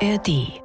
[0.00, 0.60] ARD.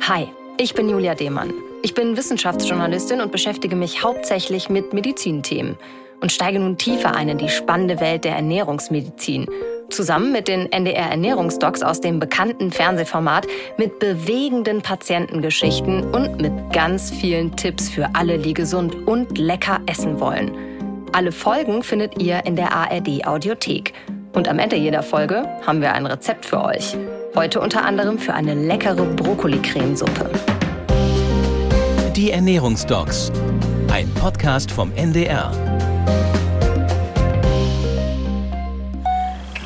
[0.00, 0.26] Hi,
[0.58, 1.52] ich bin Julia Demann.
[1.82, 5.76] Ich bin Wissenschaftsjournalistin und beschäftige mich hauptsächlich mit Medizinthemen
[6.20, 9.46] und steige nun tiefer ein in die spannende Welt der Ernährungsmedizin.
[9.90, 13.46] Zusammen mit den NDR Ernährungsdocs aus dem bekannten Fernsehformat
[13.76, 20.18] mit bewegenden Patientengeschichten und mit ganz vielen Tipps für alle, die gesund und lecker essen
[20.18, 20.50] wollen.
[21.12, 23.94] Alle Folgen findet ihr in der ARD Audiothek.
[24.38, 26.96] Und am Ende jeder Folge haben wir ein Rezept für euch.
[27.34, 30.30] Heute unter anderem für eine leckere Brokkoli-Cremesuppe.
[32.14, 33.32] Die Ernährungsdocs.
[33.92, 35.50] Ein Podcast vom NDR.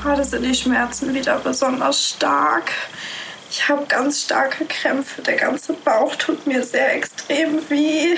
[0.03, 2.73] Gerade sind die Schmerzen wieder besonders stark.
[3.51, 5.21] Ich habe ganz starke Krämpfe.
[5.21, 8.17] Der ganze Bauch tut mir sehr extrem weh.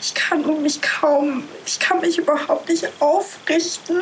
[0.00, 3.96] Ich kann mich kaum, ich kann mich überhaupt nicht aufrichten.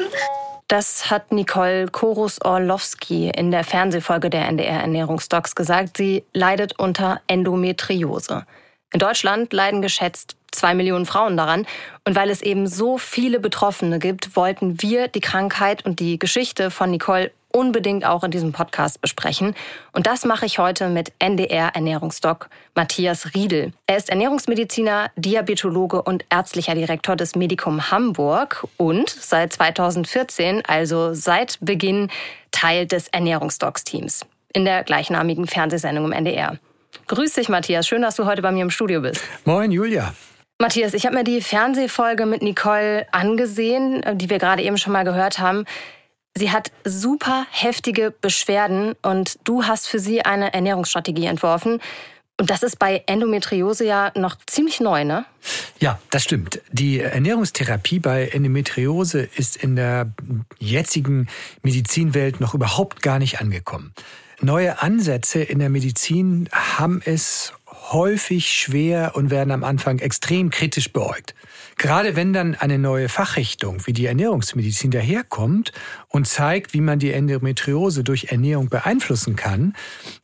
[0.69, 5.97] Das hat Nicole Korus-Orlowski in der Fernsehfolge der NDR Ernährungsdocs gesagt.
[5.97, 8.47] Sie leidet unter Endometriose.
[8.93, 11.67] In Deutschland leiden geschätzt zwei Millionen Frauen daran.
[12.05, 16.73] Und weil es eben so viele Betroffene gibt, wollten wir die Krankheit und die Geschichte
[16.73, 19.55] von Nicole unbedingt auch in diesem Podcast besprechen.
[19.93, 23.73] Und das mache ich heute mit NDR Ernährungsdoc Matthias Riedel.
[23.87, 31.57] Er ist Ernährungsmediziner, Diabetologe und ärztlicher Direktor des Medikum Hamburg und seit 2014, also seit
[31.63, 32.11] Beginn,
[32.51, 36.59] Teil des Ernährungsdocs-Teams in der gleichnamigen Fernsehsendung im NDR.
[37.07, 37.89] Grüß dich, Matthias.
[37.89, 39.23] Schön, dass du heute bei mir im Studio bist.
[39.47, 40.13] Moin, Julia.
[40.59, 45.05] Matthias, ich habe mir die Fernsehfolge mit Nicole angesehen, die wir gerade eben schon mal
[45.05, 45.67] gehört haben.
[46.37, 51.81] Sie hat super heftige Beschwerden und du hast für sie eine Ernährungsstrategie entworfen.
[52.39, 55.25] Und das ist bei Endometriose ja noch ziemlich neu, ne?
[55.81, 56.61] Ja, das stimmt.
[56.71, 60.13] Die Ernährungstherapie bei Endometriose ist in der
[60.59, 61.29] jetzigen
[61.63, 63.95] Medizinwelt noch überhaupt gar nicht angekommen.
[64.43, 67.55] Neue Ansätze in der Medizin haben es
[67.91, 71.35] häufig schwer und werden am Anfang extrem kritisch beäugt.
[71.79, 75.73] Gerade wenn dann eine neue Fachrichtung wie die Ernährungsmedizin daherkommt
[76.09, 79.75] und zeigt, wie man die Endometriose durch Ernährung beeinflussen kann,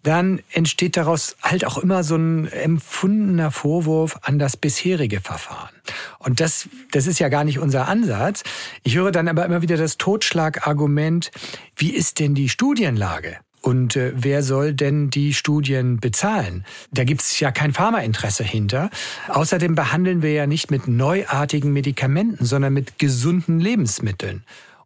[0.03, 5.75] dann entsteht daraus halt auch immer so ein empfundener Vorwurf an das bisherige Verfahren.
[6.19, 8.45] Und das, das ist ja gar nicht unser Ansatz.
[8.83, 11.31] Ich höre dann aber immer wieder das Totschlagargument,
[11.77, 13.37] wie ist denn die Studienlage?
[13.63, 16.65] Und äh, wer soll denn die Studien bezahlen?
[16.91, 18.91] Da gibt es ja kein Pharmainteresse hinter.
[19.29, 24.43] Außerdem behandeln wir ja nicht mit neuartigen Medikamenten, sondern mit gesunden Lebensmitteln.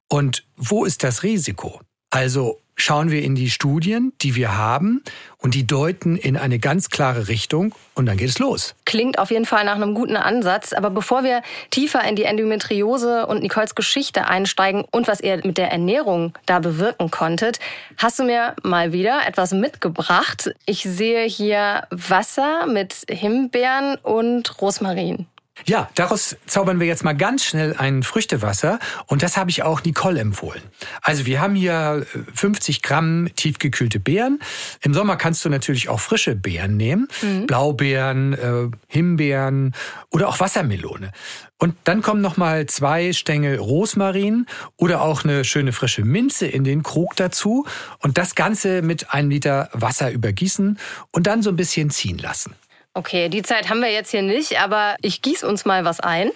[0.08, 1.80] Und wo ist das Risiko?
[2.10, 5.02] Also schauen wir in die Studien, die wir haben,
[5.38, 8.74] und die deuten in eine ganz klare Richtung und dann geht es los.
[8.84, 10.72] Klingt auf jeden Fall nach einem guten Ansatz.
[10.72, 15.56] Aber bevor wir tiefer in die Endometriose und Nicoles Geschichte einsteigen und was ihr mit
[15.56, 17.60] der Ernährung da bewirken konntet,
[17.96, 20.50] hast du mir mal wieder etwas mitgebracht.
[20.64, 25.26] Ich sehe hier Wasser mit Himbeeren und Rosmarin.
[25.64, 29.82] Ja, daraus zaubern wir jetzt mal ganz schnell ein Früchtewasser und das habe ich auch
[29.82, 30.62] Nicole empfohlen.
[31.00, 34.38] Also wir haben hier 50 äh, Gramm tiefgekühlte Beeren.
[34.82, 37.46] Im Sommer kannst du natürlich auch frische Beeren nehmen, mhm.
[37.46, 39.74] Blaubeeren, äh, Himbeeren
[40.10, 41.12] oder auch Wassermelone.
[41.58, 44.46] Und dann kommen noch mal zwei Stängel Rosmarin
[44.76, 47.64] oder auch eine schöne frische Minze in den Krug dazu
[48.00, 50.78] und das Ganze mit einem Liter Wasser übergießen
[51.12, 52.54] und dann so ein bisschen ziehen lassen.
[52.96, 56.30] Okay, die Zeit haben wir jetzt hier nicht, aber ich gieße uns mal was ein.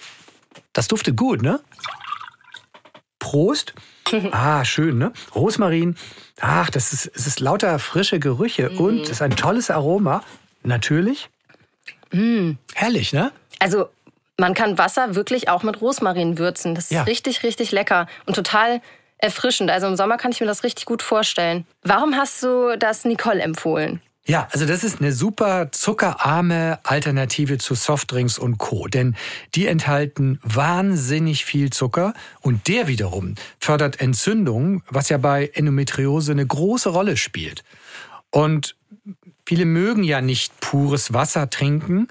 [0.74, 1.60] Das duftet gut, ne?
[3.18, 3.72] Prost.
[4.32, 5.12] Ah, schön, ne?
[5.36, 5.96] Rosmarin.
[6.40, 8.80] Ach, das ist, es ist lauter frische Gerüche mm.
[8.80, 10.24] und es ist ein tolles Aroma.
[10.64, 11.30] Natürlich.
[12.10, 12.54] Mm.
[12.74, 13.30] Herrlich, ne?
[13.60, 13.88] Also,
[14.36, 16.74] man kann Wasser wirklich auch mit Rosmarin würzen.
[16.74, 17.04] Das ist ja.
[17.04, 18.82] richtig, richtig lecker und total
[19.16, 19.70] erfrischend.
[19.70, 21.64] Also im Sommer kann ich mir das richtig gut vorstellen.
[21.84, 24.02] Warum hast du das Nicole empfohlen?
[24.26, 28.86] Ja, also das ist eine super zuckerarme Alternative zu Softdrinks und Co.
[28.86, 29.16] Denn
[29.54, 36.46] die enthalten wahnsinnig viel Zucker und der wiederum fördert Entzündungen, was ja bei Endometriose eine
[36.46, 37.64] große Rolle spielt.
[38.30, 38.76] Und
[39.46, 42.06] viele mögen ja nicht pures Wasser trinken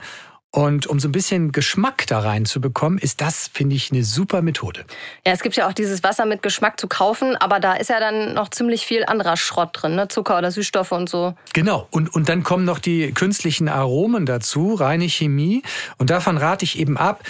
[0.51, 4.83] und um so ein bisschen Geschmack da reinzubekommen, ist das, finde ich, eine super Methode.
[5.25, 7.99] Ja, es gibt ja auch dieses Wasser mit Geschmack zu kaufen, aber da ist ja
[7.99, 10.07] dann noch ziemlich viel anderer Schrott drin, ne?
[10.07, 11.35] Zucker oder Süßstoffe und so.
[11.53, 11.87] Genau.
[11.91, 15.61] Und, und dann kommen noch die künstlichen Aromen dazu, reine Chemie.
[15.97, 17.23] Und davon rate ich eben ab,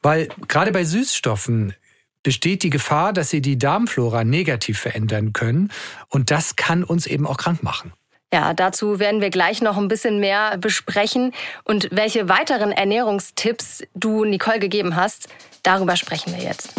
[0.00, 1.74] weil gerade bei Süßstoffen
[2.22, 5.72] besteht die Gefahr, dass sie die Darmflora negativ verändern können.
[6.08, 7.92] Und das kann uns eben auch krank machen.
[8.32, 11.32] Ja, dazu werden wir gleich noch ein bisschen mehr besprechen.
[11.64, 15.28] Und welche weiteren Ernährungstipps du Nicole gegeben hast,
[15.64, 16.72] darüber sprechen wir jetzt.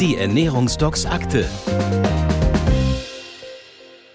[0.00, 1.48] Die Ernährungsdocs Akte.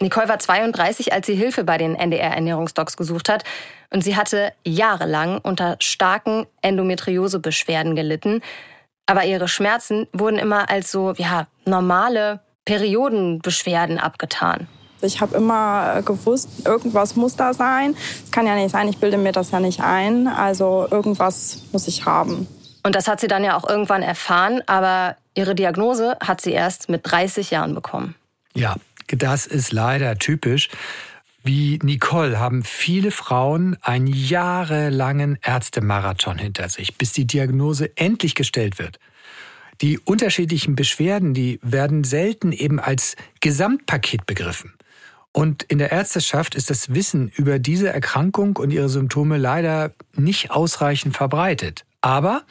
[0.01, 3.45] Nicole war 32, als sie Hilfe bei den NDR-Ernährungsdocs gesucht hat.
[3.91, 8.41] Und sie hatte jahrelang unter starken Endometriosebeschwerden gelitten.
[9.05, 14.67] Aber ihre Schmerzen wurden immer als so ja, normale Periodenbeschwerden abgetan.
[15.05, 17.95] Ich habe immer gewusst, irgendwas muss da sein.
[18.23, 20.27] Es kann ja nicht sein, ich bilde mir das ja nicht ein.
[20.27, 22.47] Also irgendwas muss ich haben.
[22.83, 26.87] Und das hat sie dann ja auch irgendwann erfahren, aber ihre Diagnose hat sie erst
[26.87, 28.15] mit 30 Jahren bekommen.
[28.53, 28.75] Ja,
[29.07, 30.69] das ist leider typisch.
[31.43, 38.79] Wie Nicole haben viele Frauen einen jahrelangen Ärztemarathon hinter sich, bis die Diagnose endlich gestellt
[38.79, 38.99] wird.
[39.81, 44.73] Die unterschiedlichen Beschwerden, die werden selten eben als Gesamtpaket begriffen.
[45.35, 50.51] Und in der Ärzteschaft ist das Wissen über diese Erkrankung und ihre Symptome leider nicht
[50.51, 51.83] ausreichend verbreitet.
[51.99, 52.43] Aber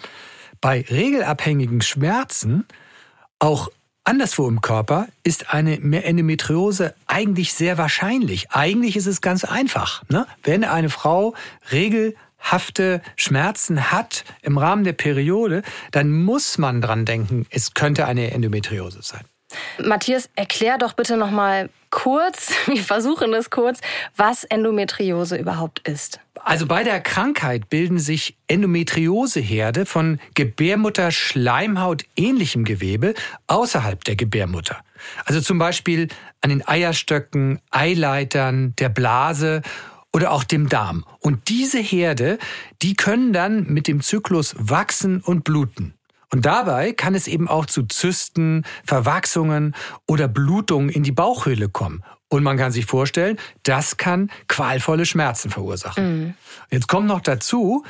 [0.61, 2.67] bei regelabhängigen Schmerzen,
[3.39, 3.71] auch
[4.05, 8.51] Anderswo im Körper ist eine Endometriose eigentlich sehr wahrscheinlich.
[8.51, 10.03] Eigentlich ist es ganz einfach.
[10.11, 10.27] Ne?
[10.43, 11.35] Wenn eine Frau
[11.73, 18.31] regelhafte Schmerzen hat im Rahmen der Periode, dann muss man dran denken, es könnte eine
[18.33, 19.25] Endometriose sein.
[19.83, 23.81] Matthias, erklär doch bitte noch mal kurz, wir versuchen es kurz,
[24.17, 26.19] was Endometriose überhaupt ist.
[26.43, 33.15] Also bei der Krankheit bilden sich Endometrioseherde von Gebärmutter-Schleimhaut ähnlichem Gewebe
[33.47, 34.81] außerhalb der Gebärmutter.
[35.25, 36.09] Also zum Beispiel
[36.41, 39.63] an den Eierstöcken, Eileitern, der Blase
[40.13, 41.05] oder auch dem Darm.
[41.21, 42.39] Und diese Herde,
[42.83, 45.95] die können dann mit dem Zyklus wachsen und bluten.
[46.35, 49.73] Und dabei kann es eben auch zu Zysten, Verwachsungen
[50.09, 52.03] oder Blutungen in die Bauchhöhle kommen.
[52.27, 56.19] Und man kann sich vorstellen, das kann qualvolle Schmerzen verursachen.
[56.19, 56.35] Mhm.
[56.73, 57.85] Jetzt kommt noch dazu,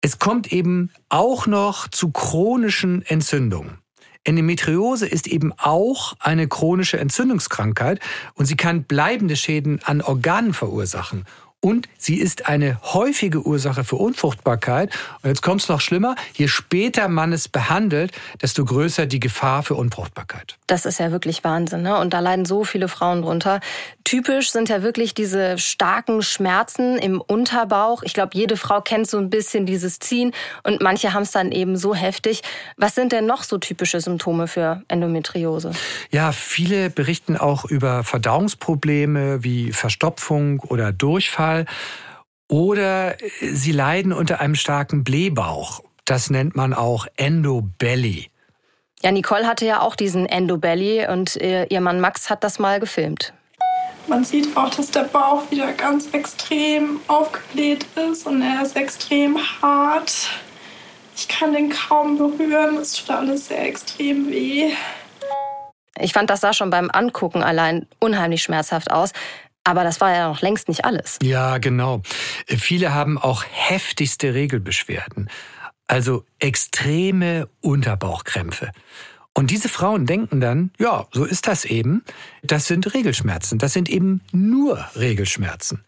[0.00, 3.78] es kommt eben auch noch zu chronischen Entzündungen.
[4.22, 7.98] Endometriose ist eben auch eine chronische Entzündungskrankheit
[8.34, 11.24] und sie kann bleibende Schäden an Organen verursachen.
[11.62, 14.90] Und sie ist eine häufige Ursache für Unfruchtbarkeit.
[15.22, 16.14] Und jetzt kommt es noch schlimmer.
[16.32, 20.56] Je später man es behandelt, desto größer die Gefahr für Unfruchtbarkeit.
[20.66, 21.82] Das ist ja wirklich Wahnsinn.
[21.82, 21.98] Ne?
[21.98, 23.60] Und da leiden so viele Frauen drunter.
[24.04, 28.02] Typisch sind ja wirklich diese starken Schmerzen im Unterbauch.
[28.04, 30.32] Ich glaube, jede Frau kennt so ein bisschen dieses Ziehen.
[30.62, 32.40] Und manche haben es dann eben so heftig.
[32.78, 35.72] Was sind denn noch so typische Symptome für Endometriose?
[36.10, 41.49] Ja, viele berichten auch über Verdauungsprobleme wie Verstopfung oder Durchfall.
[41.50, 41.66] Durchfall
[42.48, 45.82] oder sie leiden unter einem starken Blähbauch.
[46.04, 48.30] Das nennt man auch Endobelly.
[49.02, 53.32] Ja, Nicole hatte ja auch diesen Endobelly und ihr Mann Max hat das mal gefilmt.
[54.08, 59.38] Man sieht auch, dass der Bauch wieder ganz extrem aufgebläht ist und er ist extrem
[59.62, 60.30] hart.
[61.14, 64.72] Ich kann den kaum berühren, es tut alles sehr extrem weh.
[65.98, 69.12] Ich fand, das sah schon beim Angucken allein unheimlich schmerzhaft aus.
[69.64, 71.18] Aber das war ja noch längst nicht alles.
[71.22, 72.02] Ja, genau.
[72.46, 75.30] Viele haben auch heftigste Regelbeschwerden,
[75.86, 78.70] also extreme Unterbauchkrämpfe.
[79.34, 82.04] Und diese Frauen denken dann, ja, so ist das eben.
[82.42, 83.58] Das sind Regelschmerzen.
[83.58, 85.84] Das sind eben nur Regelschmerzen.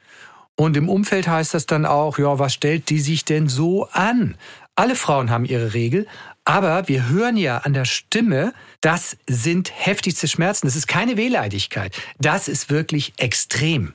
[0.54, 4.36] Und im Umfeld heißt das dann auch, ja, was stellt die sich denn so an?
[4.76, 6.06] Alle Frauen haben ihre Regel,
[6.44, 10.66] aber wir hören ja an der Stimme, das sind heftigste Schmerzen.
[10.66, 11.94] Das ist keine Wehleidigkeit.
[12.18, 13.94] Das ist wirklich extrem.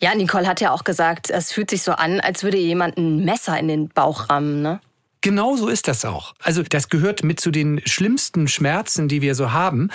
[0.00, 3.24] Ja, Nicole hat ja auch gesagt, es fühlt sich so an, als würde jemand ein
[3.24, 4.80] Messer in den Bauch rammen, ne?
[5.24, 6.34] Genau so ist das auch.
[6.42, 9.90] Also das gehört mit zu den schlimmsten Schmerzen, die wir so haben.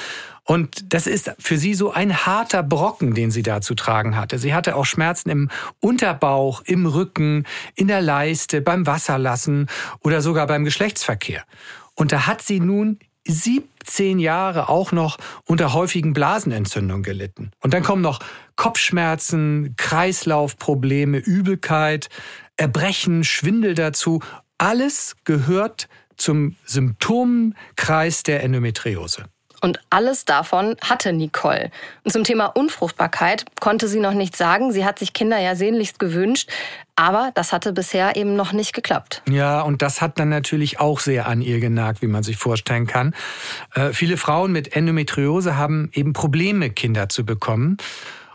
[0.45, 4.39] Und das ist für sie so ein harter Brocken, den sie da zu tragen hatte.
[4.39, 5.49] Sie hatte auch Schmerzen im
[5.81, 7.45] Unterbauch, im Rücken,
[7.75, 9.67] in der Leiste, beim Wasserlassen
[9.99, 11.43] oder sogar beim Geschlechtsverkehr.
[11.97, 17.51] Und da hat sie nun 17 Jahre auch noch unter häufigen Blasenentzündungen gelitten.
[17.61, 18.19] Und dann kommen noch
[18.55, 22.07] Kopfschmerzen, Kreislaufprobleme, Übelkeit,
[22.55, 24.21] Erbrechen, Schwindel dazu.
[24.57, 29.25] Alles gehört zum Symptomkreis der Endometriose.
[29.61, 31.71] Und alles davon hatte Nicole.
[32.03, 34.71] Und zum Thema Unfruchtbarkeit konnte sie noch nichts sagen.
[34.71, 36.49] Sie hat sich Kinder ja sehnlichst gewünscht.
[36.99, 39.21] Aber das hatte bisher eben noch nicht geklappt.
[39.29, 42.87] Ja, und das hat dann natürlich auch sehr an ihr genagt, wie man sich vorstellen
[42.87, 43.13] kann.
[43.75, 47.77] Äh, viele Frauen mit Endometriose haben eben Probleme, Kinder zu bekommen.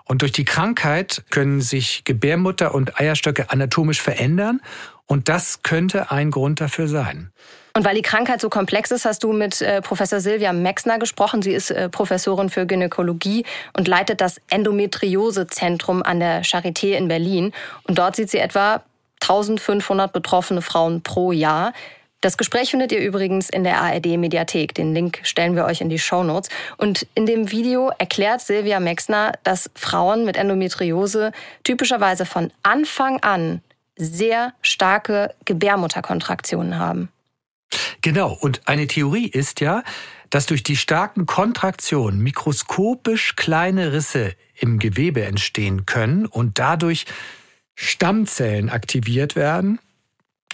[0.05, 4.61] Und durch die Krankheit können sich Gebärmutter und Eierstöcke anatomisch verändern.
[5.07, 7.33] Und das könnte ein Grund dafür sein.
[7.75, 11.43] Und weil die Krankheit so komplex ist, hast du mit äh, Professor Silvia Mexner gesprochen.
[11.43, 13.45] Sie ist äh, Professorin für Gynäkologie
[13.77, 17.53] und leitet das Endometriosezentrum an der Charité in Berlin.
[17.85, 18.83] Und dort sieht sie etwa
[19.23, 21.73] 1500 betroffene Frauen pro Jahr.
[22.21, 24.75] Das Gespräch findet ihr übrigens in der ARD-Mediathek.
[24.75, 26.51] Den Link stellen wir euch in die Show Notes.
[26.77, 31.33] Und in dem Video erklärt Silvia Mexner, dass Frauen mit Endometriose
[31.65, 33.61] typischerweise von Anfang an
[33.97, 37.12] sehr starke Gebärmutterkontraktionen haben.
[38.03, 38.33] Genau.
[38.33, 39.83] Und eine Theorie ist ja,
[40.31, 47.07] dass durch die starken Kontraktionen mikroskopisch kleine Risse im Gewebe entstehen können und dadurch
[47.75, 49.79] Stammzellen aktiviert werden,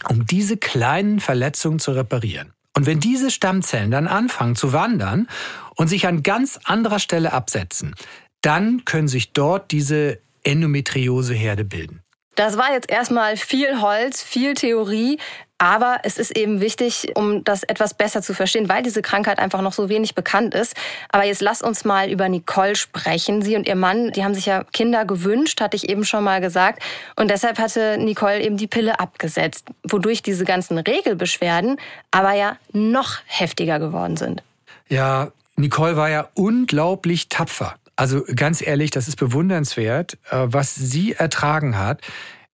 [0.09, 2.53] um diese kleinen Verletzungen zu reparieren.
[2.77, 5.27] Und wenn diese Stammzellen dann anfangen zu wandern
[5.75, 7.95] und sich an ganz anderer Stelle absetzen,
[8.41, 12.03] dann können sich dort diese Endometrioseherde bilden.
[12.37, 15.19] Das war jetzt erstmal viel Holz, viel Theorie.
[15.59, 19.61] Aber es ist eben wichtig, um das etwas besser zu verstehen, weil diese Krankheit einfach
[19.61, 20.75] noch so wenig bekannt ist.
[21.11, 23.43] Aber jetzt lass uns mal über Nicole sprechen.
[23.43, 26.41] Sie und ihr Mann, die haben sich ja Kinder gewünscht, hatte ich eben schon mal
[26.41, 26.83] gesagt.
[27.17, 31.79] Und deshalb hatte Nicole eben die Pille abgesetzt, wodurch diese ganzen Regelbeschwerden
[32.11, 34.43] aber ja noch heftiger geworden sind.
[34.89, 37.75] Ja, Nicole war ja unglaublich tapfer.
[37.97, 42.01] Also ganz ehrlich, das ist bewundernswert, äh, was sie ertragen hat.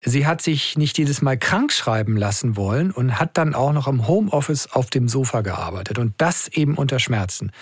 [0.05, 3.89] Sie hat sich nicht jedes Mal krank schreiben lassen wollen und hat dann auch noch
[3.89, 7.53] im Homeoffice auf dem Sofa gearbeitet und das eben unter Schmerzen.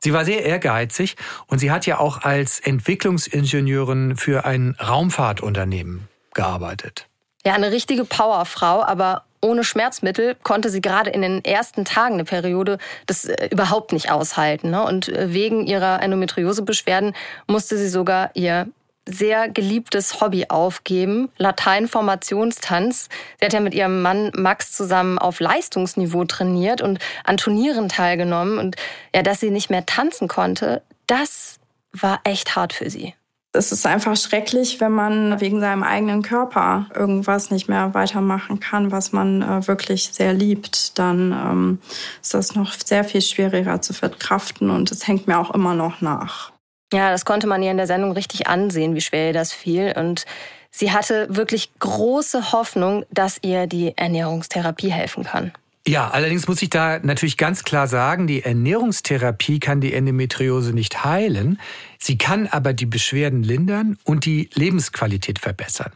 [0.00, 1.16] Sie war sehr ehrgeizig
[1.48, 7.08] und sie hat ja auch als Entwicklungsingenieurin für ein Raumfahrtunternehmen gearbeitet.
[7.44, 12.24] Ja, eine richtige Powerfrau, aber ohne Schmerzmittel konnte sie gerade in den ersten Tagen der
[12.24, 14.70] Periode das äh, überhaupt nicht aushalten.
[14.70, 14.84] Ne?
[14.84, 17.14] Und äh, wegen ihrer Endometriosebeschwerden
[17.46, 18.66] musste sie sogar ihr
[19.08, 23.08] sehr geliebtes Hobby aufgeben, Lateinformationstanz.
[23.38, 28.58] Sie hat ja mit ihrem Mann Max zusammen auf Leistungsniveau trainiert und an Turnieren teilgenommen.
[28.58, 28.76] Und
[29.14, 31.58] ja, dass sie nicht mehr tanzen konnte, das
[31.92, 33.14] war echt hart für sie.
[33.52, 38.92] Es ist einfach schrecklich, wenn man wegen seinem eigenen Körper irgendwas nicht mehr weitermachen kann,
[38.92, 40.98] was man äh, wirklich sehr liebt.
[40.98, 41.78] Dann ähm,
[42.20, 46.02] ist das noch sehr viel schwieriger zu verkraften und es hängt mir auch immer noch
[46.02, 46.52] nach.
[46.92, 49.94] Ja, das konnte man ihr in der Sendung richtig ansehen, wie schwer ihr das fiel.
[49.96, 50.24] Und
[50.70, 55.52] sie hatte wirklich große Hoffnung, dass ihr die Ernährungstherapie helfen kann.
[55.86, 61.02] Ja, allerdings muss ich da natürlich ganz klar sagen, die Ernährungstherapie kann die Endometriose nicht
[61.04, 61.58] heilen.
[61.98, 65.92] Sie kann aber die Beschwerden lindern und die Lebensqualität verbessern.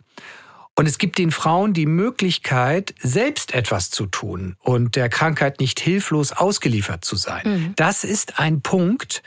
[0.75, 5.79] Und es gibt den Frauen die Möglichkeit, selbst etwas zu tun und der Krankheit nicht
[5.81, 7.43] hilflos ausgeliefert zu sein.
[7.45, 7.73] Mhm.
[7.77, 9.23] Das ist ein Punkt,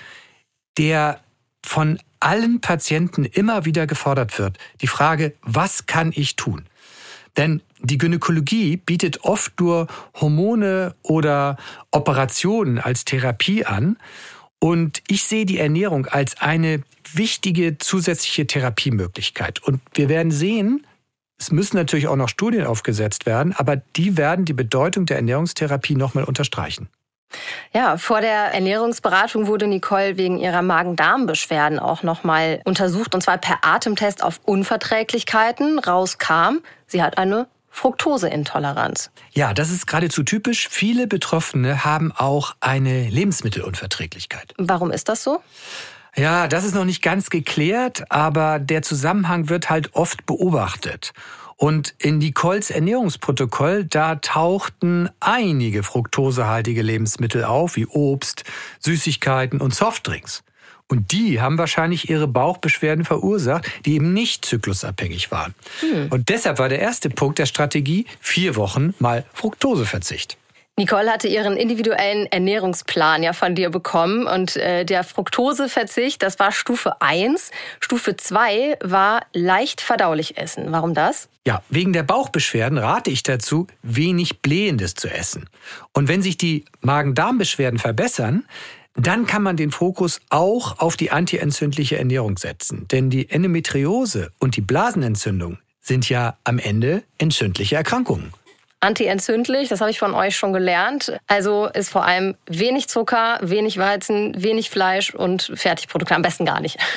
[0.80, 1.20] der
[1.66, 4.58] von allen Patienten immer wieder gefordert wird.
[4.82, 6.66] Die Frage, was kann ich tun?
[7.38, 11.58] Denn die Gynäkologie bietet oft nur Hormone oder
[11.92, 13.98] Operationen als Therapie an.
[14.60, 16.82] Und ich sehe die Ernährung als eine
[17.14, 19.62] wichtige zusätzliche Therapiemöglichkeit.
[19.62, 20.88] Und wir werden sehen,
[21.38, 25.96] es müssen natürlich auch noch Studien aufgesetzt werden, aber die werden die Bedeutung der Ernährungstherapie
[25.96, 26.88] nochmal unterstreichen.
[27.74, 33.60] Ja, vor der Ernährungsberatung wurde Nicole wegen ihrer Magen-Darm-Beschwerden auch nochmal untersucht und zwar per
[33.64, 35.80] Atemtest auf Unverträglichkeiten.
[35.80, 39.12] Rauskam, sie hat eine Fructoseintoleranz.
[39.34, 40.70] Ja, das ist geradezu typisch.
[40.70, 44.54] Viele Betroffene haben auch eine Lebensmittelunverträglichkeit.
[44.58, 45.42] Warum ist das so?
[46.16, 51.14] Ja, das ist noch nicht ganz geklärt, aber der Zusammenhang wird halt oft beobachtet.
[51.58, 58.44] Und in Nicoles Ernährungsprotokoll, da tauchten einige fruktosehaltige Lebensmittel auf, wie Obst,
[58.80, 60.44] Süßigkeiten und Softdrinks.
[60.88, 65.56] Und die haben wahrscheinlich ihre Bauchbeschwerden verursacht, die eben nicht zyklusabhängig waren.
[65.80, 66.10] Hm.
[66.12, 70.38] Und deshalb war der erste Punkt der Strategie vier Wochen mal Fructoseverzicht.
[70.78, 76.52] Nicole hatte ihren individuellen Ernährungsplan ja von dir bekommen und äh, der Fructoseverzicht, das war
[76.52, 77.52] Stufe 1.
[77.80, 80.66] Stufe 2 war leicht verdaulich essen.
[80.72, 81.30] Warum das?
[81.48, 85.48] Ja, wegen der Bauchbeschwerden rate ich dazu, wenig Blähendes zu essen.
[85.94, 88.44] Und wenn sich die Magen-Darm-Beschwerden verbessern,
[88.96, 92.86] dann kann man den Fokus auch auf die antientzündliche Ernährung setzen.
[92.90, 98.34] Denn die Endometriose und die Blasenentzündung sind ja am Ende entzündliche Erkrankungen
[98.86, 101.20] antientzündlich, das habe ich von euch schon gelernt.
[101.28, 106.62] Also ist vor allem wenig Zucker, wenig Weizen, wenig Fleisch und Fertigprodukte, am besten gar
[106.62, 106.78] nicht.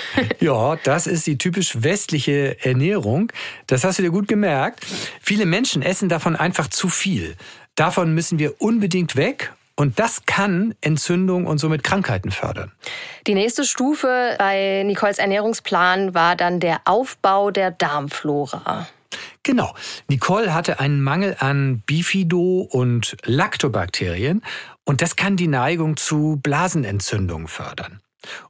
[0.40, 3.32] Ja, das ist die typisch westliche Ernährung.
[3.66, 4.84] Das hast du dir gut gemerkt.
[5.20, 7.34] Viele Menschen essen davon einfach zu viel.
[7.74, 12.72] Davon müssen wir unbedingt weg und das kann Entzündung und somit Krankheiten fördern.
[13.26, 18.88] Die nächste Stufe bei Nicoles Ernährungsplan war dann der Aufbau der Darmflora.
[19.42, 19.74] Genau.
[20.08, 24.42] Nicole hatte einen Mangel an Bifido- und Lactobakterien
[24.84, 28.00] und das kann die Neigung zu Blasenentzündungen fördern.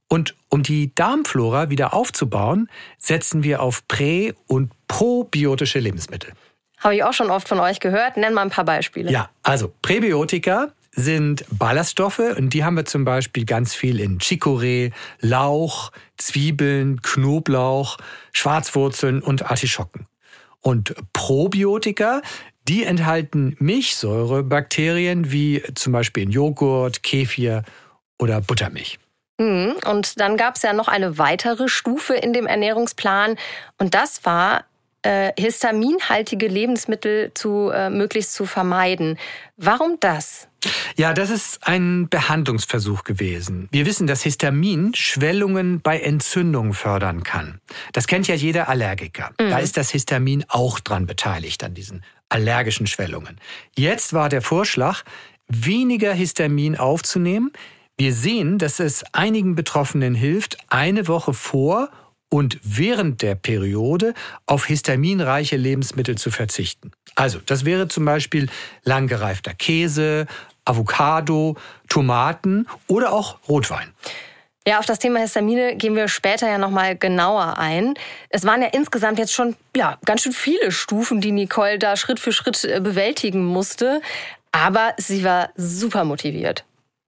[0.09, 6.33] Und um die Darmflora wieder aufzubauen, setzen wir auf prä- und probiotische Lebensmittel.
[6.79, 8.17] Habe ich auch schon oft von euch gehört.
[8.17, 9.11] Nenn mal ein paar Beispiele.
[9.11, 14.93] Ja, also Präbiotika sind Ballaststoffe und die haben wir zum Beispiel ganz viel in Chicorée,
[15.21, 17.99] Lauch, Zwiebeln, Knoblauch,
[18.33, 20.07] Schwarzwurzeln und Artischocken.
[20.61, 22.23] Und Probiotika,
[22.69, 27.63] die enthalten Milchsäurebakterien wie zum Beispiel in Joghurt, Kefir
[28.19, 28.99] oder Buttermilch.
[29.39, 29.77] Mhm.
[29.89, 33.37] Und dann gab es ja noch eine weitere Stufe in dem Ernährungsplan
[33.79, 34.65] und das war
[35.03, 39.17] äh, histaminhaltige Lebensmittel zu äh, möglichst zu vermeiden.
[39.57, 40.48] Warum das?
[40.97, 43.69] Ja, das ist ein Behandlungsversuch gewesen.
[43.71, 47.61] Wir wissen, dass Histamin Schwellungen bei Entzündungen fördern kann.
[47.93, 49.31] Das kennt ja jeder Allergiker.
[49.41, 49.51] Mhm.
[49.51, 53.41] Da ist das Histamin auch dran beteiligt an diesen allergischen Schwellungen.
[53.77, 55.05] Jetzt war der Vorschlag,
[55.49, 57.53] weniger Histamin aufzunehmen.
[57.97, 61.91] Wir sehen, dass es einigen Betroffenen hilft, eine Woche vor
[62.31, 64.15] und während der Periode
[64.47, 66.93] auf histaminreiche Lebensmittel zu verzichten.
[67.15, 68.49] Also, das wäre zum Beispiel
[68.85, 70.27] langgereifter Käse,
[70.65, 71.57] Avocado,
[71.89, 73.93] Tomaten oder auch Rotwein.
[74.67, 77.95] Ja, auf das Thema Histamine gehen wir später ja nochmal genauer ein.
[78.29, 82.21] Es waren ja insgesamt jetzt schon ja, ganz schön viele Stufen, die Nicole da Schritt
[82.21, 84.03] für Schritt äh, bewältigen musste.
[84.53, 86.65] Aber sie war super motiviert.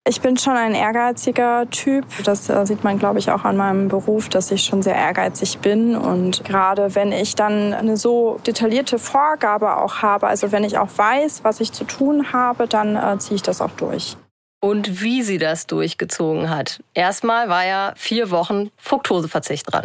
[0.09, 2.07] Ich bin schon ein ehrgeiziger Typ.
[2.25, 5.59] Das äh, sieht man, glaube ich, auch an meinem Beruf, dass ich schon sehr ehrgeizig
[5.59, 5.95] bin.
[5.95, 10.89] Und gerade wenn ich dann eine so detaillierte Vorgabe auch habe, also wenn ich auch
[10.97, 14.17] weiß, was ich zu tun habe, dann äh, ziehe ich das auch durch.
[14.63, 16.83] Und wie sie das durchgezogen hat.
[16.95, 19.85] Erstmal war ja vier Wochen Fructoseverzicht dran.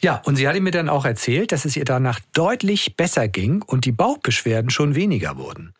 [0.00, 3.62] Ja, und sie hatte mir dann auch erzählt, dass es ihr danach deutlich besser ging
[3.62, 5.72] und die Bauchbeschwerden schon weniger wurden.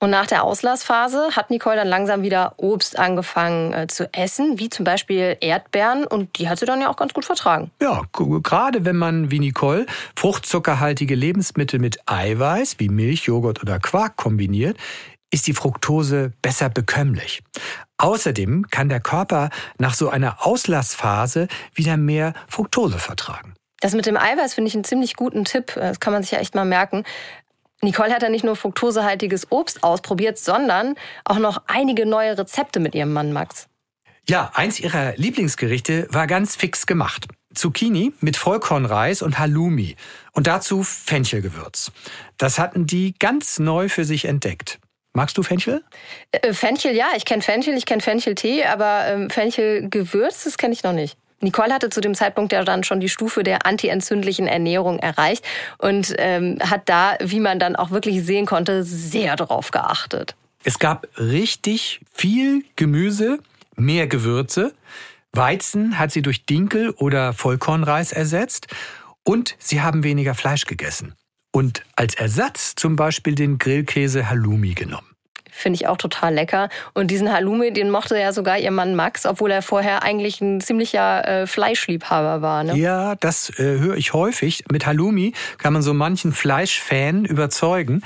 [0.00, 4.68] Und nach der Auslassphase hat Nicole dann langsam wieder Obst angefangen äh, zu essen, wie
[4.68, 6.06] zum Beispiel Erdbeeren.
[6.06, 7.72] Und die hat sie dann ja auch ganz gut vertragen.
[7.82, 9.86] Ja, gerade wenn man wie Nicole
[10.16, 14.76] fruchtzuckerhaltige Lebensmittel mit Eiweiß wie Milch, Joghurt oder Quark kombiniert,
[15.32, 17.42] ist die Fructose besser bekömmlich.
[17.98, 23.54] Außerdem kann der Körper nach so einer Auslassphase wieder mehr Fructose vertragen.
[23.80, 25.72] Das mit dem Eiweiß finde ich einen ziemlich guten Tipp.
[25.74, 27.04] Das kann man sich ja echt mal merken.
[27.80, 32.94] Nicole hat ja nicht nur fruktosehaltiges Obst ausprobiert, sondern auch noch einige neue Rezepte mit
[32.94, 33.68] ihrem Mann Max.
[34.28, 37.28] Ja, eins ihrer Lieblingsgerichte war ganz fix gemacht.
[37.54, 39.96] Zucchini mit Vollkornreis und Halloumi
[40.32, 41.92] und dazu Fenchelgewürz.
[42.36, 44.78] Das hatten die ganz neu für sich entdeckt.
[45.14, 45.82] Magst du Fenchel?
[46.30, 50.82] Äh, Fenchel, ja, ich kenne Fenchel, ich kenne Fencheltee, aber ähm, Fenchelgewürz, das kenne ich
[50.82, 51.16] noch nicht.
[51.40, 55.44] Nicole hatte zu dem Zeitpunkt ja dann schon die Stufe der antientzündlichen Ernährung erreicht
[55.78, 60.34] und ähm, hat da, wie man dann auch wirklich sehen konnte, sehr darauf geachtet.
[60.64, 63.38] Es gab richtig viel Gemüse,
[63.76, 64.74] mehr Gewürze.
[65.32, 68.66] Weizen hat sie durch Dinkel oder Vollkornreis ersetzt
[69.22, 71.14] und sie haben weniger Fleisch gegessen.
[71.52, 75.07] Und als Ersatz zum Beispiel den Grillkäse Halloumi genommen.
[75.58, 76.68] Finde ich auch total lecker.
[76.94, 80.60] Und diesen Halloumi, den mochte ja sogar ihr Mann Max, obwohl er vorher eigentlich ein
[80.60, 82.62] ziemlicher äh, Fleischliebhaber war.
[82.62, 82.76] Ne?
[82.76, 84.64] Ja, das äh, höre ich häufig.
[84.70, 88.02] Mit Halloumi kann man so manchen Fleischfan überzeugen.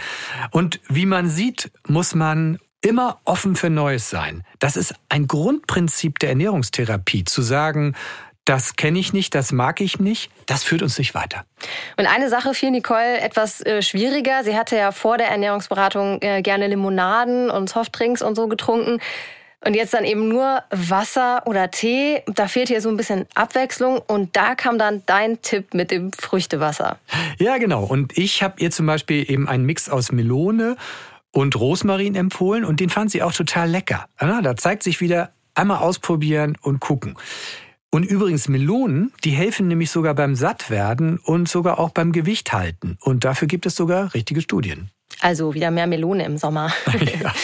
[0.51, 4.45] Und wie man sieht, muss man immer offen für Neues sein.
[4.59, 7.95] Das ist ein Grundprinzip der Ernährungstherapie, zu sagen,
[8.45, 11.45] das kenne ich nicht, das mag ich nicht, das führt uns nicht weiter.
[11.97, 14.43] Und eine Sache fiel Nicole etwas äh, schwieriger.
[14.43, 19.01] Sie hatte ja vor der Ernährungsberatung äh, gerne Limonaden und Softdrinks und so getrunken.
[19.65, 22.23] Und jetzt dann eben nur Wasser oder Tee.
[22.27, 24.01] Da fehlt hier so ein bisschen Abwechslung.
[24.05, 26.99] Und da kam dann dein Tipp mit dem Früchtewasser.
[27.39, 27.85] Ja, genau.
[27.85, 30.77] Und ich habe ihr zum Beispiel eben einen Mix aus Melone
[31.31, 32.65] und Rosmarin empfohlen.
[32.65, 34.07] Und den fand sie auch total lecker.
[34.19, 37.17] Da zeigt sich wieder einmal ausprobieren und gucken.
[37.95, 42.97] Und übrigens, Melonen, die helfen nämlich sogar beim Sattwerden und sogar auch beim Gewicht halten.
[43.01, 44.91] Und dafür gibt es sogar richtige Studien.
[45.21, 46.73] Also wieder mehr Melone im Sommer.
[47.23, 47.35] Ja.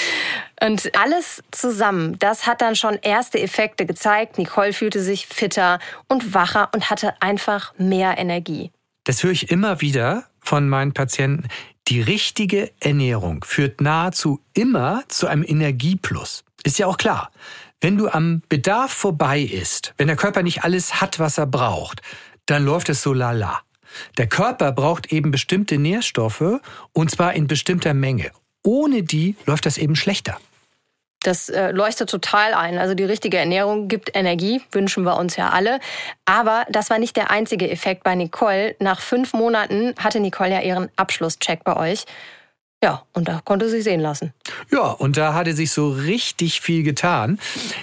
[0.60, 4.38] Und alles zusammen, das hat dann schon erste Effekte gezeigt.
[4.38, 8.72] Nicole fühlte sich fitter und wacher und hatte einfach mehr Energie.
[9.04, 11.46] Das höre ich immer wieder von meinen Patienten.
[11.86, 16.42] Die richtige Ernährung führt nahezu immer zu einem Energieplus.
[16.64, 17.30] Ist ja auch klar.
[17.80, 22.02] Wenn du am Bedarf vorbei ist, wenn der Körper nicht alles hat, was er braucht,
[22.46, 23.60] dann läuft es so lala.
[24.16, 26.60] Der Körper braucht eben bestimmte Nährstoffe
[26.92, 28.30] und zwar in bestimmter Menge.
[28.64, 30.38] Ohne die läuft das eben schlechter.
[31.20, 32.78] Das äh, leuchtet total ein.
[32.78, 35.80] Also die richtige Ernährung gibt Energie, wünschen wir uns ja alle.
[36.24, 38.76] Aber das war nicht der einzige Effekt bei Nicole.
[38.78, 42.04] Nach fünf Monaten hatte Nicole ja ihren Abschlusscheck bei euch.
[42.82, 44.32] Ja, und da konnte sie sehen lassen.
[44.70, 47.40] Ja, und da hatte sich so richtig viel getan.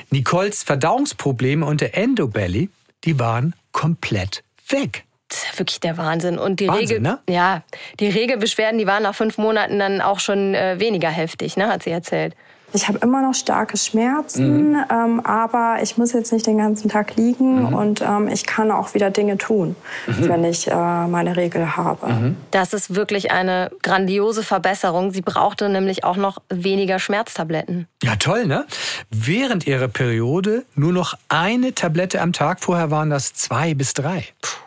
[0.10, 2.70] Nicoles Verdauungsprobleme und der Endobelly,
[3.04, 5.04] die waren komplett weg.
[5.28, 6.38] Das ist wirklich der Wahnsinn.
[6.38, 7.20] Und die Wahnsinn, Regel, ne?
[7.30, 7.64] ja,
[8.00, 11.84] die Regelbeschwerden, die waren nach fünf Monaten dann auch schon äh, weniger heftig, ne, hat
[11.84, 12.36] sie erzählt.
[12.76, 14.84] Ich habe immer noch starke Schmerzen, mhm.
[14.92, 17.74] ähm, aber ich muss jetzt nicht den ganzen Tag liegen mhm.
[17.74, 20.28] und ähm, ich kann auch wieder Dinge tun, mhm.
[20.28, 20.74] wenn ich äh,
[21.08, 22.08] meine Regel habe.
[22.08, 22.38] Mhm.
[22.52, 25.12] Das ist wirklich eine grandiose Verbesserung.
[25.12, 27.88] Sie brauchte nämlich auch noch weniger Schmerztabletten.
[28.04, 28.66] Ja, toll, ne?
[29.10, 32.60] Während ihrer Periode nur noch eine Tablette am Tag.
[32.60, 34.26] Vorher waren das zwei bis drei.
[34.42, 34.65] Puh.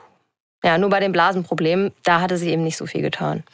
[0.65, 3.45] Ja, nur bei dem Blasenproblem, da hatte sie eben nicht so viel getan.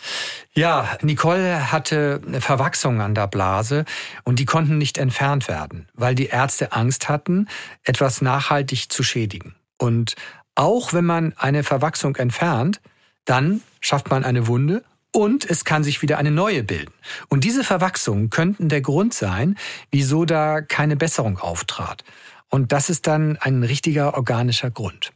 [0.54, 3.84] Ja, Nicole hatte eine Verwachsung an der Blase
[4.24, 7.48] und die konnten nicht entfernt werden, weil die Ärzte Angst hatten,
[7.82, 9.54] etwas nachhaltig zu schädigen.
[9.76, 10.14] Und
[10.54, 12.80] auch wenn man eine Verwachsung entfernt,
[13.26, 16.92] dann schafft man eine Wunde und es kann sich wieder eine neue bilden.
[17.28, 19.56] Und diese Verwachsungen könnten der Grund sein,
[19.90, 22.02] wieso da keine Besserung auftrat.
[22.48, 25.12] Und das ist dann ein richtiger organischer Grund.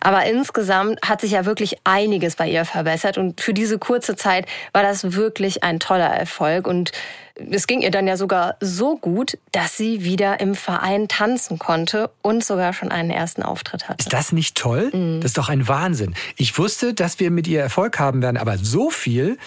[0.00, 4.46] Aber insgesamt hat sich ja wirklich einiges bei ihr verbessert und für diese kurze Zeit
[4.72, 6.92] war das wirklich ein toller Erfolg und
[7.50, 12.10] es ging ihr dann ja sogar so gut, dass sie wieder im Verein tanzen konnte
[12.20, 14.00] und sogar schon einen ersten Auftritt hatte.
[14.00, 14.90] Ist das nicht toll?
[14.92, 15.20] Mhm.
[15.20, 16.14] Das ist doch ein Wahnsinn.
[16.36, 19.38] Ich wusste, dass wir mit ihr Erfolg haben werden, aber so viel,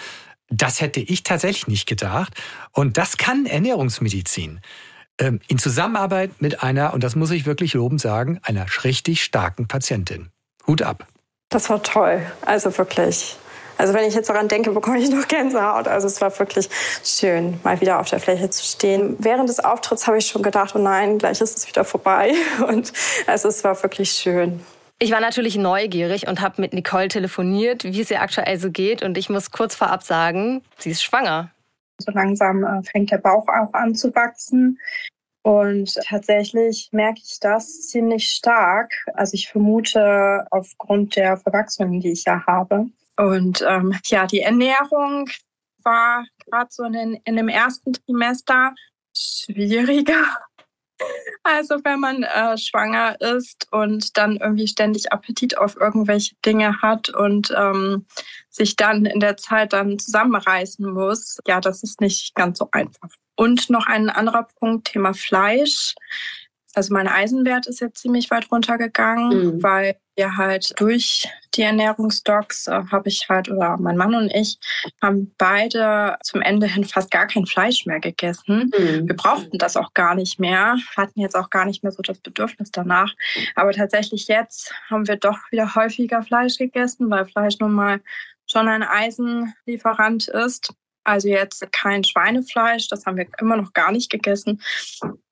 [0.50, 2.32] das hätte ich tatsächlich nicht gedacht.
[2.72, 4.60] Und das kann Ernährungsmedizin.
[5.18, 9.66] Ähm, in Zusammenarbeit mit einer, und das muss ich wirklich lobend sagen, einer richtig starken
[9.66, 10.30] Patientin.
[10.66, 11.06] Hut ab.
[11.48, 12.20] Das war toll.
[12.42, 13.36] Also wirklich.
[13.78, 15.86] Also wenn ich jetzt daran denke, bekomme ich noch Gänsehaut.
[15.86, 16.68] Also es war wirklich
[17.04, 19.16] schön, mal wieder auf der Fläche zu stehen.
[19.18, 22.32] Während des Auftritts habe ich schon gedacht, oh nein, gleich ist es wieder vorbei.
[22.68, 22.92] Und
[23.26, 24.60] also es war wirklich schön.
[24.98, 29.02] Ich war natürlich neugierig und habe mit Nicole telefoniert, wie es ihr aktuell so geht.
[29.02, 31.50] Und ich muss kurz vorab sagen, sie ist schwanger.
[31.98, 34.78] So langsam äh, fängt der Bauch auch an zu wachsen.
[35.42, 38.92] Und tatsächlich merke ich das ziemlich stark.
[39.14, 42.86] Also ich vermute aufgrund der Verwachsungen, die ich ja habe.
[43.16, 45.28] Und ähm, ja, die Ernährung
[45.84, 48.74] war gerade so in, in dem ersten Trimester
[49.14, 50.24] schwieriger
[51.42, 57.08] also wenn man äh, schwanger ist und dann irgendwie ständig Appetit auf irgendwelche Dinge hat
[57.08, 58.06] und ähm,
[58.50, 63.10] sich dann in der Zeit dann zusammenreißen muss, ja, das ist nicht ganz so einfach.
[63.36, 65.94] Und noch ein anderer Punkt, Thema Fleisch.
[66.74, 69.62] Also mein Eisenwert ist jetzt ziemlich weit runtergegangen, mhm.
[69.62, 74.58] weil wir halt durch die Ernährungsdocs äh, habe ich halt, oder mein Mann und ich
[75.02, 78.72] haben beide zum Ende hin fast gar kein Fleisch mehr gegessen.
[78.76, 79.08] Mhm.
[79.08, 82.18] Wir brauchten das auch gar nicht mehr, hatten jetzt auch gar nicht mehr so das
[82.18, 83.12] Bedürfnis danach.
[83.54, 88.00] Aber tatsächlich jetzt haben wir doch wieder häufiger Fleisch gegessen, weil Fleisch nun mal
[88.46, 90.72] schon ein Eisenlieferant ist.
[91.04, 94.60] Also jetzt kein Schweinefleisch, das haben wir immer noch gar nicht gegessen,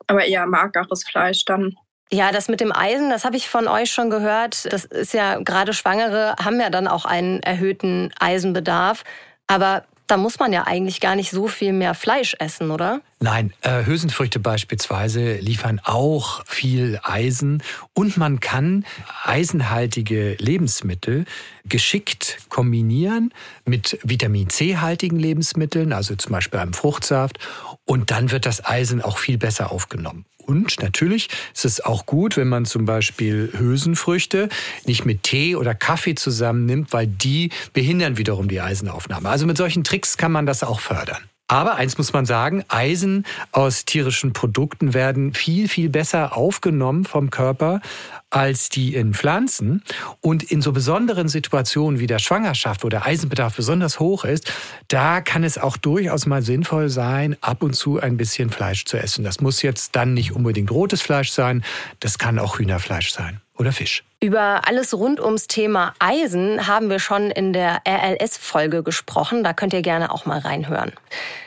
[0.06, 1.74] aber eher mageres Fleisch dann.
[2.12, 4.72] Ja, das mit dem Eisen, das habe ich von euch schon gehört.
[4.72, 9.04] Das ist ja gerade Schwangere haben ja dann auch einen erhöhten Eisenbedarf.
[9.46, 13.00] Aber da muss man ja eigentlich gar nicht so viel mehr Fleisch essen, oder?
[13.20, 17.62] Nein, äh, Hülsenfrüchte beispielsweise liefern auch viel Eisen
[17.94, 18.84] und man kann
[19.22, 21.24] eisenhaltige Lebensmittel
[21.64, 23.32] geschickt kombinieren
[23.64, 27.38] mit Vitamin C-haltigen Lebensmitteln, also zum Beispiel einem Fruchtsaft,
[27.86, 30.26] und dann wird das Eisen auch viel besser aufgenommen.
[30.46, 34.48] Und natürlich ist es auch gut, wenn man zum Beispiel Hülsenfrüchte
[34.86, 39.28] nicht mit Tee oder Kaffee zusammennimmt, weil die behindern wiederum die Eisenaufnahme.
[39.28, 41.22] Also mit solchen Tricks kann man das auch fördern.
[41.46, 47.30] Aber eins muss man sagen, Eisen aus tierischen Produkten werden viel, viel besser aufgenommen vom
[47.30, 47.80] Körper
[48.34, 49.82] als die in Pflanzen.
[50.20, 54.52] Und in so besonderen Situationen wie der Schwangerschaft, wo der Eisenbedarf besonders hoch ist,
[54.88, 58.96] da kann es auch durchaus mal sinnvoll sein, ab und zu ein bisschen Fleisch zu
[58.96, 59.22] essen.
[59.22, 61.64] Das muss jetzt dann nicht unbedingt rotes Fleisch sein,
[62.00, 64.04] das kann auch Hühnerfleisch sein oder Fisch.
[64.20, 69.44] Über alles rund ums Thema Eisen haben wir schon in der RLS-Folge gesprochen.
[69.44, 70.92] Da könnt ihr gerne auch mal reinhören.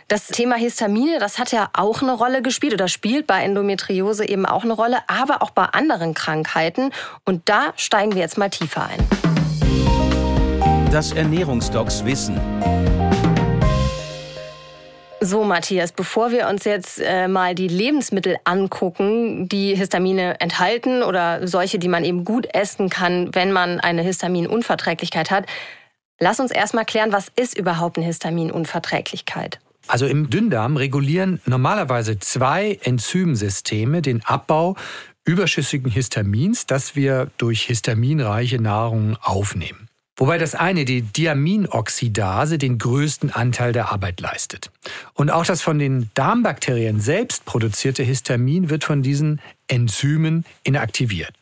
[0.07, 4.45] Das Thema Histamine, das hat ja auch eine Rolle gespielt oder spielt bei Endometriose eben
[4.45, 6.91] auch eine Rolle, aber auch bei anderen Krankheiten.
[7.25, 9.07] Und da steigen wir jetzt mal tiefer ein.
[10.91, 12.39] Das Ernährungsdocs Wissen.
[15.19, 21.47] So, Matthias, bevor wir uns jetzt äh, mal die Lebensmittel angucken, die Histamine enthalten oder
[21.47, 25.45] solche, die man eben gut essen kann, wenn man eine Histaminunverträglichkeit hat,
[26.19, 29.59] lass uns erstmal klären, was ist überhaupt eine Histaminunverträglichkeit?
[29.87, 34.75] Also im Dünndarm regulieren normalerweise zwei Enzymsysteme den Abbau
[35.25, 39.86] überschüssigen Histamins, das wir durch histaminreiche Nahrung aufnehmen.
[40.17, 44.71] Wobei das eine, die Diaminoxidase, den größten Anteil der Arbeit leistet.
[45.13, 51.33] Und auch das von den Darmbakterien selbst produzierte Histamin wird von diesen Enzymen inaktiviert.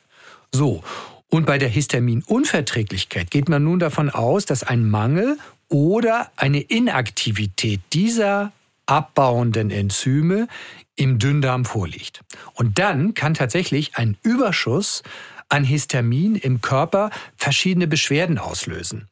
[0.52, 0.84] So.
[1.30, 5.38] Und bei der Histaminunverträglichkeit geht man nun davon aus, dass ein Mangel
[5.70, 8.52] oder eine Inaktivität dieser
[8.86, 10.48] abbauenden Enzyme
[10.96, 12.22] im Dünndarm vorliegt.
[12.54, 15.02] Und dann kann tatsächlich ein Überschuss
[15.50, 19.08] an Histamin im Körper verschiedene Beschwerden auslösen.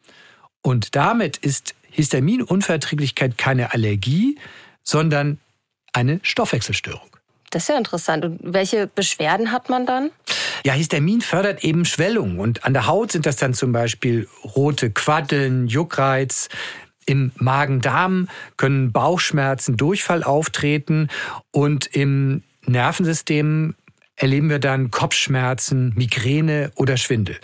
[0.62, 4.38] Und damit ist Histaminunverträglichkeit keine Allergie,
[4.84, 5.40] sondern
[5.94, 7.10] eine Stoffwechselstörung.
[7.52, 8.26] Das ist ja interessant.
[8.26, 10.10] Und welche Beschwerden hat man dann?
[10.66, 12.40] Ja, Histamin fördert eben Schwellungen.
[12.40, 16.50] Und an der Haut sind das dann zum Beispiel rote Quaddeln, Juckreiz.
[17.06, 21.10] Im Magen-Darm können Bauchschmerzen, Durchfall auftreten.
[21.52, 23.76] Und im Nervensystem
[24.16, 27.38] erleben wir dann Kopfschmerzen, Migräne oder Schwindel.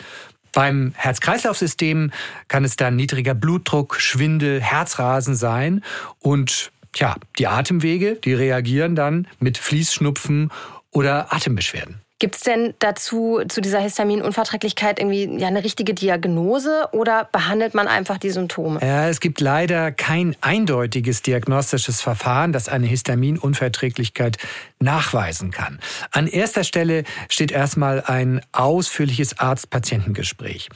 [0.51, 2.11] Beim Herz-Kreislauf-System
[2.47, 5.83] kann es dann niedriger Blutdruck, Schwindel, Herzrasen sein
[6.19, 10.51] und Tja, die Atemwege, die reagieren dann mit Fließschnupfen
[10.91, 12.01] oder Atembeschwerden.
[12.19, 17.87] Gibt es denn dazu, zu dieser Histaminunverträglichkeit irgendwie ja, eine richtige Diagnose oder behandelt man
[17.87, 18.81] einfach die Symptome?
[18.81, 24.37] Ja, es gibt leider kein eindeutiges diagnostisches Verfahren, das eine Histaminunverträglichkeit
[24.79, 25.79] nachweisen kann.
[26.11, 30.67] An erster Stelle steht erstmal ein ausführliches Arzt-Patientengespräch.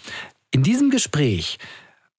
[0.52, 1.60] In diesem Gespräch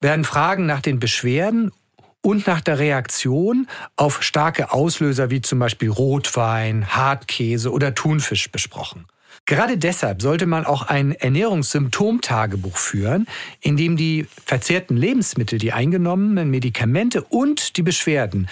[0.03, 1.73] werden Fragen nach den Beschwerden
[2.21, 9.07] und nach der Reaktion auf starke Auslöser wie zum Beispiel Rotwein, Hartkäse oder Thunfisch besprochen.
[9.47, 13.27] Gerade deshalb sollte man auch ein Ernährungssymptomtagebuch führen,
[13.61, 18.49] in dem die verzehrten Lebensmittel, die eingenommenen Medikamente und die Beschwerden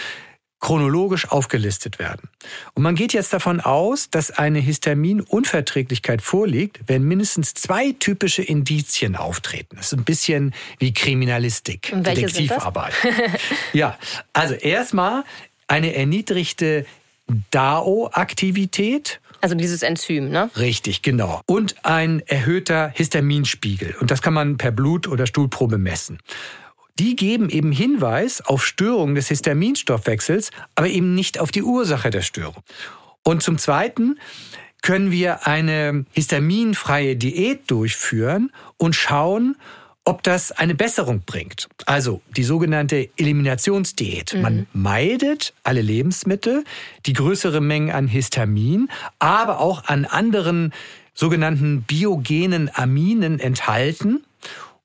[0.62, 2.30] chronologisch aufgelistet werden.
[2.74, 9.16] Und man geht jetzt davon aus, dass eine Histaminunverträglichkeit vorliegt, wenn mindestens zwei typische Indizien
[9.16, 9.76] auftreten.
[9.76, 12.94] Das ist ein bisschen wie Kriminalistik, Detektivarbeit.
[13.72, 13.98] ja,
[14.32, 15.24] also erstmal
[15.66, 16.86] eine erniedrigte
[17.50, 19.20] DAO-Aktivität.
[19.40, 20.50] Also dieses Enzym, ne?
[20.56, 21.40] Richtig, genau.
[21.46, 23.96] Und ein erhöhter Histaminspiegel.
[24.00, 26.18] Und das kann man per Blut- oder Stuhlprobe messen
[26.98, 32.22] die geben eben Hinweis auf Störungen des Histaminstoffwechsels, aber eben nicht auf die Ursache der
[32.22, 32.62] Störung.
[33.22, 34.18] Und zum Zweiten
[34.82, 39.56] können wir eine histaminfreie Diät durchführen und schauen,
[40.04, 41.68] ob das eine Besserung bringt.
[41.86, 44.34] Also die sogenannte Eliminationsdiät.
[44.34, 44.40] Mhm.
[44.40, 46.64] Man meidet alle Lebensmittel,
[47.06, 48.88] die größere Mengen an Histamin,
[49.18, 50.72] aber auch an anderen
[51.14, 54.24] sogenannten biogenen Aminen enthalten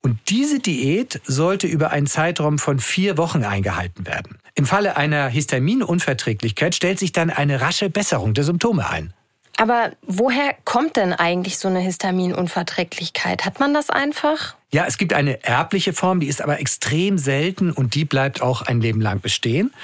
[0.00, 4.38] und diese Diät sollte über einen Zeitraum von vier Wochen eingehalten werden.
[4.54, 9.12] Im Falle einer Histaminunverträglichkeit stellt sich dann eine rasche Besserung der Symptome ein.
[9.60, 13.44] Aber woher kommt denn eigentlich so eine Histaminunverträglichkeit?
[13.44, 14.54] Hat man das einfach?
[14.70, 18.62] Ja, es gibt eine erbliche Form, die ist aber extrem selten und die bleibt auch
[18.62, 19.74] ein Leben lang bestehen.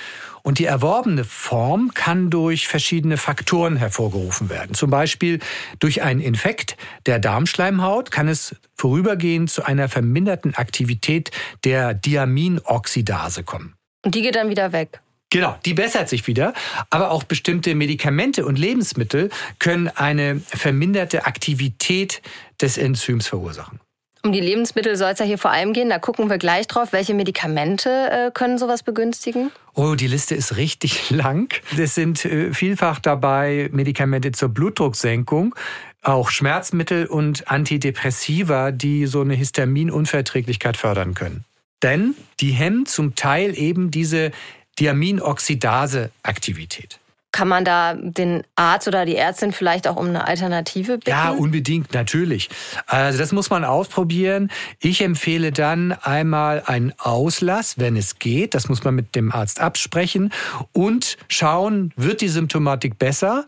[0.43, 4.75] Und die erworbene Form kann durch verschiedene Faktoren hervorgerufen werden.
[4.75, 5.41] Zum Beispiel
[5.81, 11.33] durch einen Infekt der Darmschleimhaut kann es vorübergehend zu einer verminderten Aktivität
[11.65, 13.75] der Diaminoxidase kommen.
[14.05, 15.01] Und die geht dann wieder weg.
[15.35, 16.55] Genau, die bessert sich wieder.
[16.91, 22.23] Aber auch bestimmte Medikamente und Lebensmittel können eine verminderte Aktivität
[22.63, 23.81] des Enzyms verursachen.
[24.23, 25.91] Um die Lebensmittel soll es ja hier vor allem gehen.
[25.91, 26.93] Da gucken wir gleich drauf.
[26.93, 29.51] Welche Medikamente äh, können sowas begünstigen?
[29.75, 31.53] Oh, die Liste ist richtig lang.
[31.77, 35.57] Es sind äh, vielfach dabei Medikamente zur Blutdrucksenkung,
[36.03, 41.45] auch Schmerzmittel und Antidepressiva, die so eine Histaminunverträglichkeit fördern können.
[41.83, 44.31] Denn die hemmen zum Teil eben diese
[44.79, 47.01] Diaminoxidase-Aktivität.
[47.35, 51.11] Kann man da den Arzt oder die Ärztin vielleicht auch um eine Alternative bitten?
[51.11, 52.49] Ja, unbedingt, natürlich.
[52.87, 54.53] Also das muss man ausprobieren.
[54.79, 58.55] Ich empfehle dann einmal einen Auslass, wenn es geht.
[58.55, 60.33] Das muss man mit dem Arzt absprechen
[60.73, 63.47] und schauen, wird die Symptomatik besser?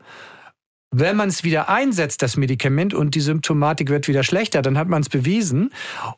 [0.90, 4.88] Wenn man es wieder einsetzt, das Medikament, und die Symptomatik wird wieder schlechter, dann hat
[4.88, 5.72] man es bewiesen.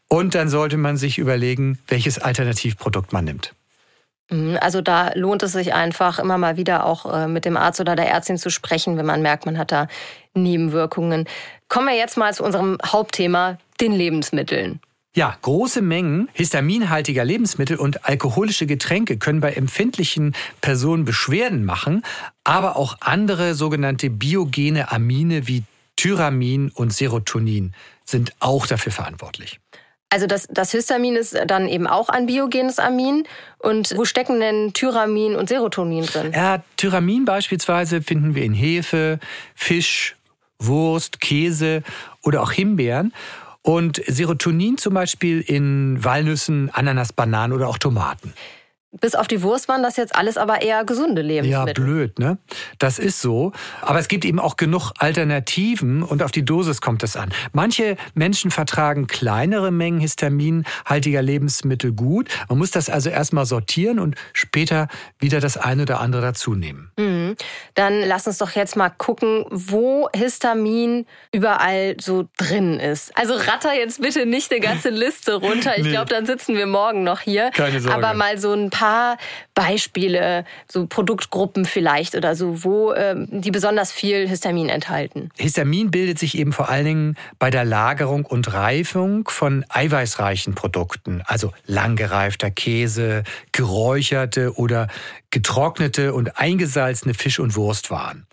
[0.09, 3.55] Und dann sollte man sich überlegen, welches Alternativprodukt man nimmt.
[4.31, 7.81] Mhm, also da lohnt es sich einfach immer mal wieder auch äh, mit dem Arzt
[7.81, 9.89] oder der Ärztin zu sprechen, wenn man merkt, man hat da
[10.35, 11.27] Nebenwirkungen.
[11.69, 14.81] Kommen wir jetzt mal zu unserem Hauptthema, den Lebensmitteln.
[15.15, 22.05] Ja, große Mengen histaminhaltiger Lebensmittel und alkoholische Getränke können bei empfindlichen Personen Beschwerden machen,
[22.45, 25.65] aber auch andere sogenannte biogene Amine wie
[25.97, 27.73] Tyramin und Serotonin
[28.05, 29.59] sind auch dafür verantwortlich.
[30.11, 33.25] Also das, das Histamin ist dann eben auch ein biogenes Amin.
[33.59, 36.33] Und wo stecken denn Tyramin und Serotonin drin?
[36.35, 39.19] Ja, Tyramin beispielsweise finden wir in Hefe,
[39.55, 40.17] Fisch,
[40.59, 41.83] Wurst, Käse
[42.23, 43.13] oder auch Himbeeren.
[43.63, 48.33] Und Serotonin zum Beispiel in Walnüssen, Ananas, Bananen oder auch Tomaten.
[48.93, 51.67] Bis auf die Wurst waren das jetzt alles aber eher gesunde Lebensmittel.
[51.67, 52.39] Ja, blöd, ne?
[52.79, 53.53] Das ist so.
[53.83, 57.29] Aber es gibt eben auch genug Alternativen und auf die Dosis kommt es an.
[57.53, 62.31] Manche Menschen vertragen kleinere Mengen histaminhaltiger Lebensmittel gut.
[62.49, 66.91] Man muss das also erstmal sortieren und später wieder das eine oder andere dazu nehmen.
[66.97, 67.37] Mhm.
[67.75, 73.15] Dann lass uns doch jetzt mal gucken, wo Histamin überall so drin ist.
[73.19, 75.77] Also ratter jetzt bitte nicht eine ganze Liste runter.
[75.77, 75.91] Ich nee.
[75.91, 77.51] glaube, dann sitzen wir morgen noch hier.
[77.51, 77.95] Keine Sorge.
[77.95, 79.19] Aber mal so ein paar
[79.55, 85.31] Beispiele, so Produktgruppen vielleicht oder so, wo äh, die besonders viel Histamin enthalten?
[85.37, 91.23] Histamin bildet sich eben vor allen Dingen bei der Lagerung und Reifung von eiweißreichen Produkten,
[91.27, 94.87] also langgereifter Käse, geräucherte oder
[95.31, 98.27] getrocknete und eingesalzene Fisch- und Wurstwaren.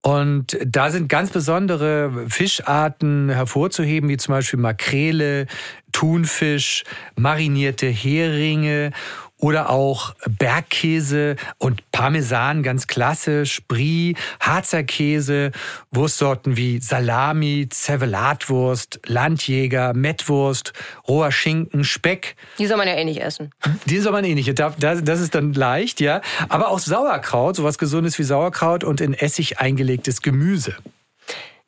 [0.00, 5.46] Und da sind ganz besondere Fischarten hervorzuheben, wie zum Beispiel Makrele,
[5.92, 6.84] Thunfisch,
[7.16, 8.92] marinierte Heringe
[9.38, 15.52] oder auch Bergkäse und Parmesan, ganz klassisch, Brie, Harzer Käse,
[15.90, 20.72] Wurstsorten wie Salami, Zervelatwurst, Landjäger, Mettwurst,
[21.06, 22.36] roher Schinken, Speck.
[22.58, 23.50] Die soll man ja eh nicht essen.
[23.86, 24.58] Die soll man eh nicht.
[24.58, 26.20] Das ist dann leicht, ja.
[26.48, 30.74] Aber auch Sauerkraut, sowas Gesundes wie Sauerkraut und in Essig eingelegtes Gemüse.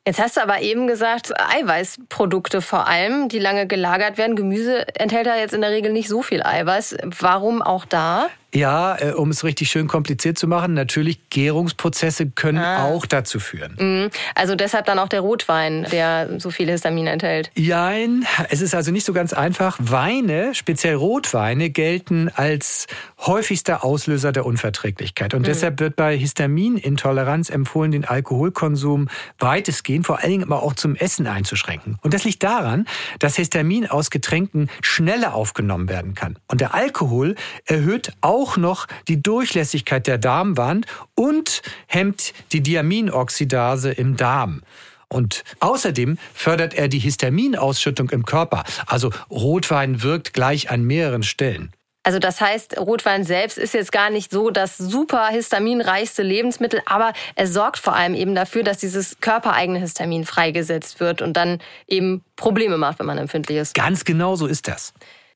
[0.07, 4.35] Jetzt hast du aber eben gesagt, Eiweißprodukte vor allem, die lange gelagert werden.
[4.35, 6.97] Gemüse enthält da jetzt in der Regel nicht so viel Eiweiß.
[7.19, 8.27] Warum auch da?
[8.53, 12.85] Ja, äh, um es richtig schön kompliziert zu machen, natürlich Gärungsprozesse können ah.
[12.85, 13.75] auch dazu führen.
[13.79, 14.09] Mhm.
[14.35, 17.49] Also deshalb dann auch der Rotwein, der so viel Histamin enthält.
[17.55, 19.77] Jein, es ist also nicht so ganz einfach.
[19.79, 22.87] Weine, speziell Rotweine, gelten als
[23.19, 25.33] häufigster Auslöser der Unverträglichkeit.
[25.33, 25.45] Und mhm.
[25.45, 29.07] deshalb wird bei Histaminintoleranz empfohlen, den Alkoholkonsum
[29.39, 31.97] weitestgehend, vor allen Dingen aber auch zum Essen einzuschränken.
[32.01, 32.85] Und das liegt daran,
[33.19, 36.37] dass Histamin aus Getränken schneller aufgenommen werden kann.
[36.47, 37.35] Und der Alkohol
[37.65, 44.61] erhöht auch auch noch die Durchlässigkeit der Darmwand und hemmt die Diaminoxidase im Darm.
[45.09, 48.63] Und außerdem fördert er die Histaminausschüttung im Körper.
[48.87, 51.71] Also Rotwein wirkt gleich an mehreren Stellen.
[52.03, 57.13] Also das heißt, Rotwein selbst ist jetzt gar nicht so das super histaminreichste Lebensmittel, aber
[57.35, 62.23] es sorgt vor allem eben dafür, dass dieses körpereigene Histamin freigesetzt wird und dann eben
[62.37, 63.75] Probleme macht, wenn man empfindlich ist.
[63.75, 64.93] Ganz genau so ist das.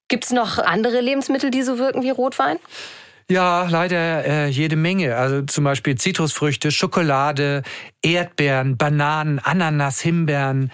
[0.08, 2.58] Gibt es noch andere Lebensmittel, die so wirken wie Rotwein?
[3.30, 5.16] Ja, leider äh, jede Menge.
[5.16, 7.64] Also zum Beispiel Zitrusfrüchte, Schokolade,
[8.04, 10.72] Erdbeeren, Bananen, Ananas, Himbeeren,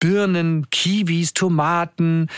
[0.00, 2.28] Birnen, Kiwis, Tomaten,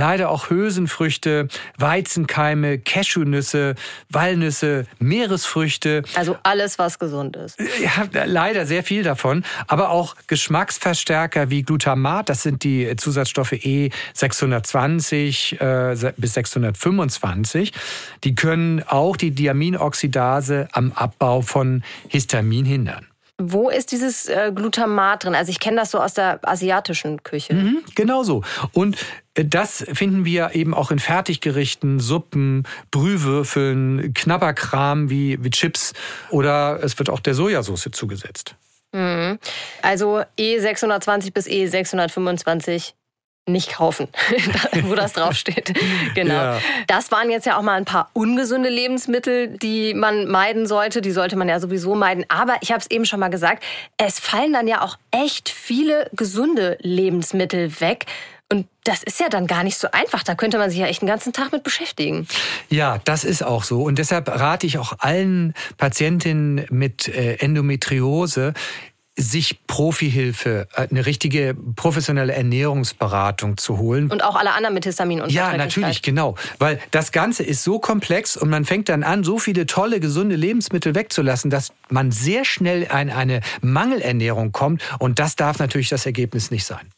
[0.00, 3.74] leider auch Hülsenfrüchte, Weizenkeime, Cashewnüsse,
[4.08, 6.04] Walnüsse, Meeresfrüchte.
[6.14, 7.60] Also alles, was gesund ist.
[7.82, 9.44] Ja, leider sehr viel davon.
[9.66, 17.72] Aber auch Geschmacksverstärker wie Glutamat, das sind die Zusatzstoffe E620 äh, bis 625.
[18.24, 23.10] Die können auch die Diaminoxidase am Abbau von Histamin hindern.
[23.42, 25.34] Wo ist dieses äh, Glutamat drin?
[25.34, 27.54] Also ich kenne das so aus der asiatischen Küche.
[27.54, 28.42] Mhm, genau so.
[28.72, 28.98] Und
[29.34, 35.94] äh, das finden wir eben auch in Fertiggerichten, Suppen, Brühwürfeln, Knabberkram wie, wie Chips
[36.28, 38.56] oder es wird auch der Sojasauce zugesetzt.
[38.92, 39.38] Mhm.
[39.82, 42.92] Also E620 bis E625
[43.46, 44.08] nicht kaufen,
[44.82, 45.72] wo das draufsteht.
[46.14, 46.34] genau.
[46.34, 46.60] Ja.
[46.86, 51.00] Das waren jetzt ja auch mal ein paar ungesunde Lebensmittel, die man meiden sollte.
[51.00, 52.24] Die sollte man ja sowieso meiden.
[52.28, 53.64] Aber ich habe es eben schon mal gesagt,
[53.96, 58.06] es fallen dann ja auch echt viele gesunde Lebensmittel weg.
[58.52, 60.24] Und das ist ja dann gar nicht so einfach.
[60.24, 62.26] Da könnte man sich ja echt den ganzen Tag mit beschäftigen.
[62.68, 63.82] Ja, das ist auch so.
[63.84, 68.54] Und deshalb rate ich auch allen Patientinnen mit äh, Endometriose,
[69.16, 74.10] sich Profihilfe, äh, eine richtige professionelle Ernährungsberatung zu holen.
[74.10, 76.36] Und auch alle anderen mit Histamin und Ja, natürlich, genau.
[76.58, 80.36] Weil das Ganze ist so komplex und man fängt dann an, so viele tolle, gesunde
[80.36, 84.82] Lebensmittel wegzulassen, dass man sehr schnell in eine Mangelernährung kommt.
[84.98, 86.90] Und das darf natürlich das Ergebnis nicht sein.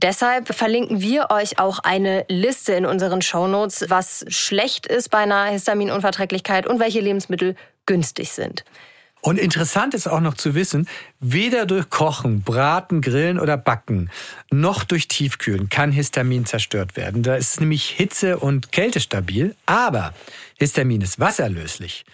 [0.00, 5.46] Deshalb verlinken wir euch auch eine Liste in unseren Shownotes, was schlecht ist bei einer
[5.46, 8.64] Histaminunverträglichkeit und welche Lebensmittel günstig sind.
[9.20, 14.10] Und interessant ist auch noch zu wissen, weder durch Kochen, Braten, Grillen oder Backen,
[14.50, 17.22] noch durch Tiefkühlen kann Histamin zerstört werden.
[17.22, 20.14] Da ist nämlich Hitze und Kälte stabil, aber
[20.58, 22.04] Histamin ist wasserlöslich.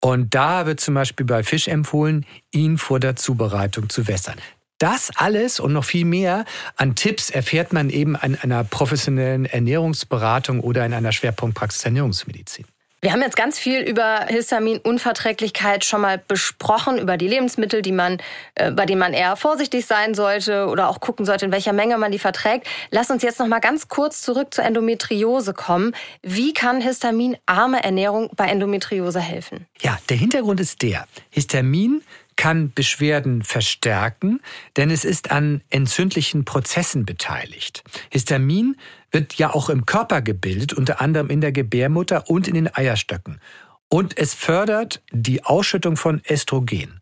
[0.00, 4.38] Und da wird zum Beispiel bei Fisch empfohlen, ihn vor der Zubereitung zu wässern.
[4.78, 6.46] Das alles und noch viel mehr
[6.76, 12.64] an Tipps erfährt man eben an einer professionellen Ernährungsberatung oder in einer Schwerpunktpraxis Ernährungsmedizin.
[13.02, 18.18] Wir haben jetzt ganz viel über Histaminunverträglichkeit schon mal besprochen, über die Lebensmittel, die man,
[18.56, 21.96] äh, bei denen man eher vorsichtig sein sollte oder auch gucken sollte, in welcher Menge
[21.96, 22.68] man die verträgt.
[22.90, 25.94] Lass uns jetzt noch mal ganz kurz zurück zur Endometriose kommen.
[26.20, 29.66] Wie kann histaminarme Ernährung bei Endometriose helfen?
[29.80, 31.06] Ja, der Hintergrund ist der.
[31.30, 32.02] Histamin
[32.36, 34.40] kann Beschwerden verstärken,
[34.76, 37.82] denn es ist an entzündlichen Prozessen beteiligt.
[38.10, 38.76] Histamin
[39.10, 43.40] wird ja auch im Körper gebildet, unter anderem in der Gebärmutter und in den Eierstöcken.
[43.88, 47.00] Und es fördert die Ausschüttung von Östrogen.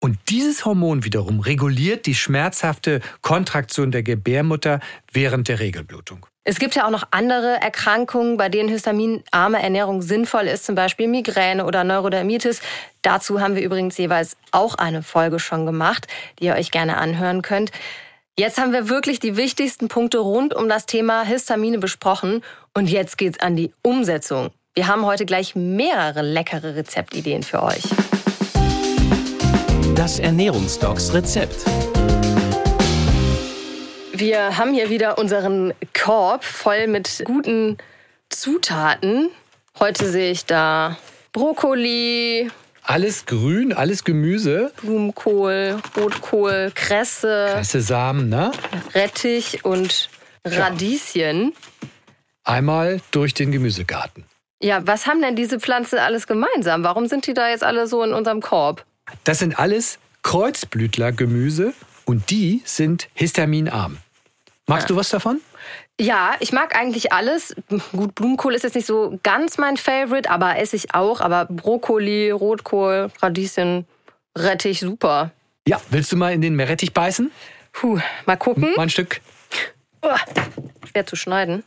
[0.00, 4.80] Und dieses Hormon wiederum reguliert die schmerzhafte Kontraktion der Gebärmutter
[5.12, 6.26] während der Regelblutung.
[6.42, 11.06] Es gibt ja auch noch andere Erkrankungen, bei denen histaminarme Ernährung sinnvoll ist, zum Beispiel
[11.06, 12.60] Migräne oder Neurodermitis.
[13.02, 16.08] Dazu haben wir übrigens jeweils auch eine Folge schon gemacht,
[16.40, 17.70] die ihr euch gerne anhören könnt.
[18.38, 23.18] Jetzt haben wir wirklich die wichtigsten Punkte rund um das Thema Histamine besprochen und jetzt
[23.18, 24.48] geht's an die Umsetzung.
[24.72, 27.82] Wir haben heute gleich mehrere leckere Rezeptideen für euch.
[29.94, 31.66] Das Ernährungsdocs Rezept.
[34.14, 37.76] Wir haben hier wieder unseren Korb voll mit guten
[38.30, 39.28] Zutaten.
[39.78, 40.96] Heute sehe ich da
[41.34, 42.50] Brokkoli,
[42.82, 44.72] Alles grün, alles Gemüse.
[44.82, 48.50] Blumenkohl, Rotkohl, Kresse, Kresse Samen, ne?
[48.94, 50.10] Rettich und
[50.44, 51.52] Radieschen.
[52.44, 54.24] Einmal durch den Gemüsegarten.
[54.60, 56.82] Ja, was haben denn diese Pflanzen alles gemeinsam?
[56.82, 58.84] Warum sind die da jetzt alle so in unserem Korb?
[59.24, 61.74] Das sind alles Kreuzblütlergemüse
[62.04, 63.98] und die sind histaminarm.
[64.66, 65.40] Magst du was davon?
[66.02, 67.54] Ja, ich mag eigentlich alles.
[67.92, 71.20] Gut, Blumenkohl ist jetzt nicht so ganz mein Favorite, aber esse ich auch.
[71.20, 73.86] Aber Brokkoli, Rotkohl, Radieschen,
[74.36, 75.30] Rettich, super.
[75.68, 77.30] Ja, willst du mal in den Meerrettich beißen?
[77.72, 78.72] Puh, mal gucken.
[78.76, 79.20] Mal ein Stück.
[80.04, 80.18] Uah,
[80.90, 81.62] schwer zu schneiden.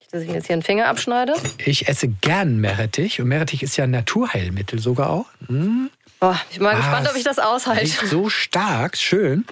[0.00, 1.32] Nicht, dass ich mir jetzt hier einen Finger abschneide.
[1.64, 5.26] Ich esse gern Meerrettich und Meerrettich ist ja ein Naturheilmittel sogar auch.
[5.46, 5.88] Hm?
[6.20, 7.86] Boah, ich bin mal Ah, gespannt, ob ich das aushalte.
[8.06, 9.46] So stark, schön.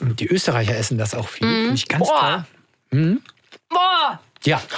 [0.00, 1.48] Die Österreicher essen das auch viel.
[1.48, 2.20] Finde ich ganz Boah.
[2.20, 2.44] toll.
[2.90, 4.20] Boah!
[4.44, 4.60] Ja,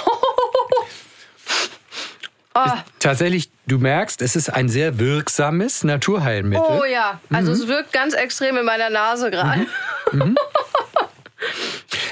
[2.53, 6.81] Ah, tatsächlich, du merkst, es ist ein sehr wirksames Naturheilmittel.
[6.81, 9.67] oh ja, also es wirkt ganz extrem in meiner Nase gerade.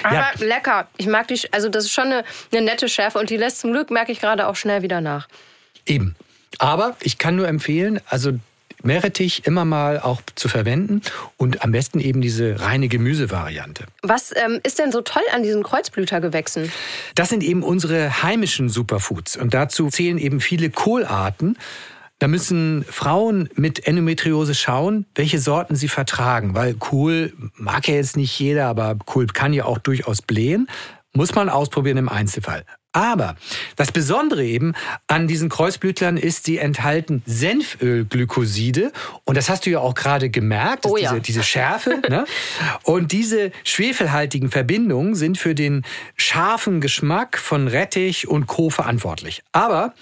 [0.03, 0.31] Aber Ja.
[0.39, 0.87] lecker.
[0.95, 2.23] Ich mag die, also das ist schon eine,
[2.53, 5.27] eine nette Schärfe und die lässt zum Glück, merke ich gerade, auch schnell wieder nach.
[5.85, 6.15] Eben.
[6.57, 8.31] Aber ich kann nur empfehlen, also
[8.83, 11.01] Meerrettich immer mal auch zu verwenden
[11.37, 13.85] und am besten eben diese reine Gemüsevariante.
[14.01, 16.71] Was ähm, ist denn so toll an diesen Kreuzblütergewächsen?
[17.15, 21.57] Das sind eben unsere heimischen Superfoods und dazu zählen eben viele Kohlarten.
[22.19, 28.17] Da müssen Frauen mit Endometriose schauen, welche Sorten sie vertragen, weil Kohl mag ja jetzt
[28.17, 30.67] nicht jeder, aber Kohl kann ja auch durchaus blähen.
[31.13, 32.65] Muss man ausprobieren im Einzelfall.
[32.91, 33.35] Aber
[33.75, 34.73] das Besondere eben
[35.07, 38.91] an diesen Kreuzblütlern ist, sie enthalten Senfölglykoside.
[39.25, 41.09] Und das hast du ja auch gerade gemerkt, Oh ja.
[41.11, 42.01] diese, diese Schärfe.
[42.09, 42.25] ne?
[42.83, 45.83] Und diese schwefelhaltigen Verbindungen sind für den
[46.15, 48.69] scharfen Geschmack von Rettich und Co.
[48.69, 49.43] verantwortlich.
[49.51, 49.93] Aber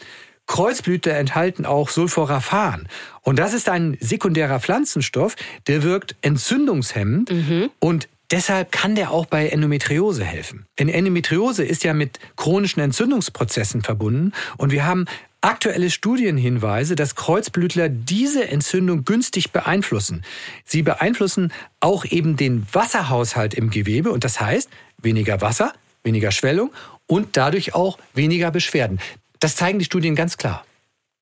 [0.46, 2.88] Kreuzblüter enthalten auch Sulforaphan.
[3.22, 5.36] Und das ist ein sekundärer Pflanzenstoff,
[5.68, 7.32] der wirkt entzündungshemmend
[7.80, 10.66] und deshalb kann der auch bei Endometriose helfen.
[10.80, 15.06] Denn Endometriose ist ja mit chronischen Entzündungsprozessen verbunden und wir haben
[15.42, 20.26] aktuelle Studienhinweise, dass Kreuzblütler diese Entzündung günstig beeinflussen.
[20.66, 25.74] Sie beeinflussen auch eben den Wasserhaushalt im Gewebe und das heißt weniger Wasser,
[26.04, 26.72] weniger Schwellung
[27.06, 29.00] und dadurch auch weniger Beschwerden.
[29.40, 30.66] Das zeigen die Studien ganz klar.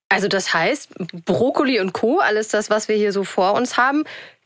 [0.08, 0.92] Also das heißt,
[1.26, 4.04] Brokkoli und Co., alles das, was wir hier so vor uns haben,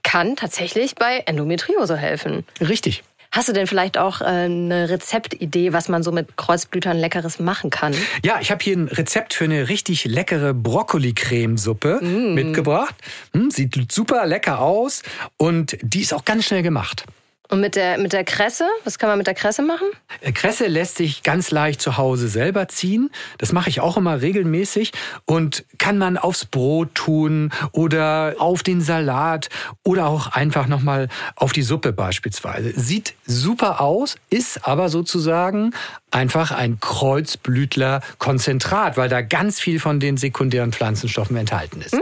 [0.10, 2.44] kann tatsächlich bei Endometriose helfen.
[2.60, 3.04] Richtig.
[3.32, 7.70] Hast du denn vielleicht auch äh, eine Rezeptidee, was man so mit Kreuzblütern Leckeres machen
[7.70, 7.94] kann?
[8.26, 12.96] Ja, ich habe hier ein Rezept für eine richtig leckere Brokkoli-Cremesuppe mitgebracht.
[13.34, 15.04] Hm, sieht super lecker aus
[15.38, 17.06] und die ist auch ganz schnell gemacht.
[17.52, 19.88] Und mit der, mit der Kresse, was kann man mit der Kresse machen?
[20.22, 23.10] Äh, Kresse lässt sich ganz leicht zu Hause selber ziehen.
[23.40, 24.92] Das mache ich auch immer regelmäßig
[25.26, 29.50] und kann man aufs Brot tun oder auf den Salat
[29.84, 32.80] oder auch einfach nochmal auf die Suppe beispielsweise.
[32.80, 35.74] Sieht super aus, ist aber sozusagen
[36.12, 41.96] einfach ein Kreuzblütler-Konzentrat, weil da ganz viel von den sekundären Pflanzenstoffen enthalten ist.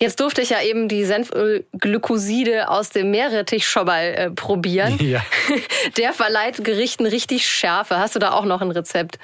[0.00, 4.98] Jetzt durfte ich ja eben die Senfölglykoside aus dem Meerrettich schon mal äh, probieren.
[5.00, 5.24] Ja.
[5.96, 7.96] Der verleiht Gerichten richtig Schärfe.
[7.98, 9.18] Hast du da auch noch ein Rezept?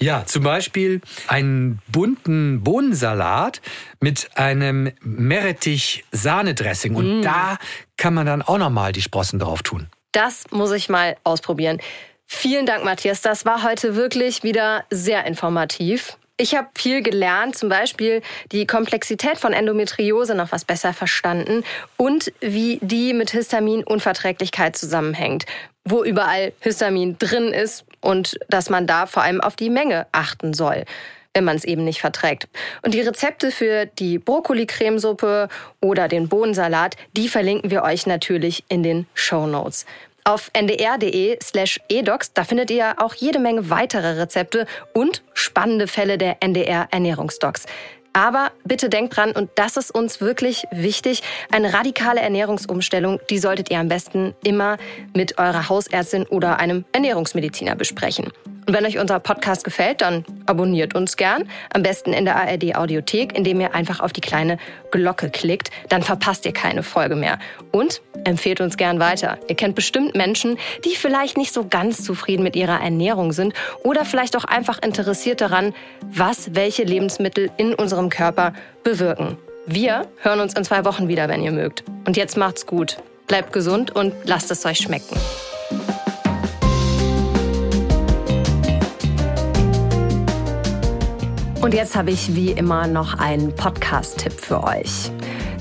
[0.00, 3.62] Ja, zum Beispiel einen bunten Bohnensalat
[4.00, 6.94] mit einem Meerrettich-Sahnedressing.
[6.94, 7.56] Und da
[7.96, 9.88] kann man dann auch nochmal die Sprossen drauf tun.
[10.12, 11.80] Das muss ich mal ausprobieren.
[12.26, 13.22] Vielen Dank, Matthias.
[13.22, 16.18] Das war heute wirklich wieder sehr informativ.
[16.42, 18.20] Ich habe viel gelernt, zum Beispiel
[18.50, 21.62] die Komplexität von Endometriose noch was besser verstanden
[21.96, 25.46] und wie die mit Histaminunverträglichkeit zusammenhängt,
[25.84, 30.52] wo überall Histamin drin ist und dass man da vor allem auf die Menge achten
[30.52, 30.84] soll
[31.34, 32.46] wenn man es eben nicht verträgt.
[32.82, 35.48] Und die Rezepte für die Brokkoli-Cremesuppe
[35.80, 39.86] oder den Bohnensalat, die verlinken wir euch natürlich in den Show Notes.
[40.24, 46.16] Auf ndr.de slash edocs, da findet ihr auch jede Menge weitere Rezepte und spannende Fälle
[46.16, 47.66] der NDR Ernährungsdocs.
[48.12, 53.70] Aber bitte denkt dran, und das ist uns wirklich wichtig, eine radikale Ernährungsumstellung, die solltet
[53.70, 54.76] ihr am besten immer
[55.14, 58.30] mit eurer Hausärztin oder einem Ernährungsmediziner besprechen.
[58.66, 61.48] Und wenn euch unser Podcast gefällt, dann abonniert uns gern.
[61.72, 64.58] Am besten in der ARD Audiothek, indem ihr einfach auf die kleine
[64.90, 65.70] Glocke klickt.
[65.88, 67.38] Dann verpasst ihr keine Folge mehr.
[67.72, 69.38] Und empfehlt uns gern weiter.
[69.48, 74.04] Ihr kennt bestimmt Menschen, die vielleicht nicht so ganz zufrieden mit ihrer Ernährung sind oder
[74.04, 78.52] vielleicht auch einfach interessiert daran, was welche Lebensmittel in unserem Körper
[78.84, 79.38] bewirken.
[79.66, 81.84] Wir hören uns in zwei Wochen wieder, wenn ihr mögt.
[82.04, 82.96] Und jetzt macht's gut.
[83.26, 85.16] Bleibt gesund und lasst es euch schmecken.
[91.62, 95.12] Und jetzt habe ich wie immer noch einen Podcast-Tipp für euch.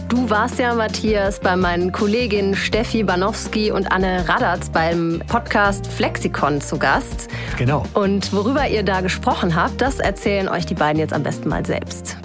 [0.09, 6.59] Du warst ja, Matthias, bei meinen Kolleginnen Steffi Banowski und Anne Radatz beim Podcast Flexikon
[6.59, 7.29] zu Gast.
[7.55, 7.85] Genau.
[7.93, 11.63] Und worüber ihr da gesprochen habt, das erzählen euch die beiden jetzt am besten mal
[11.63, 12.17] selbst.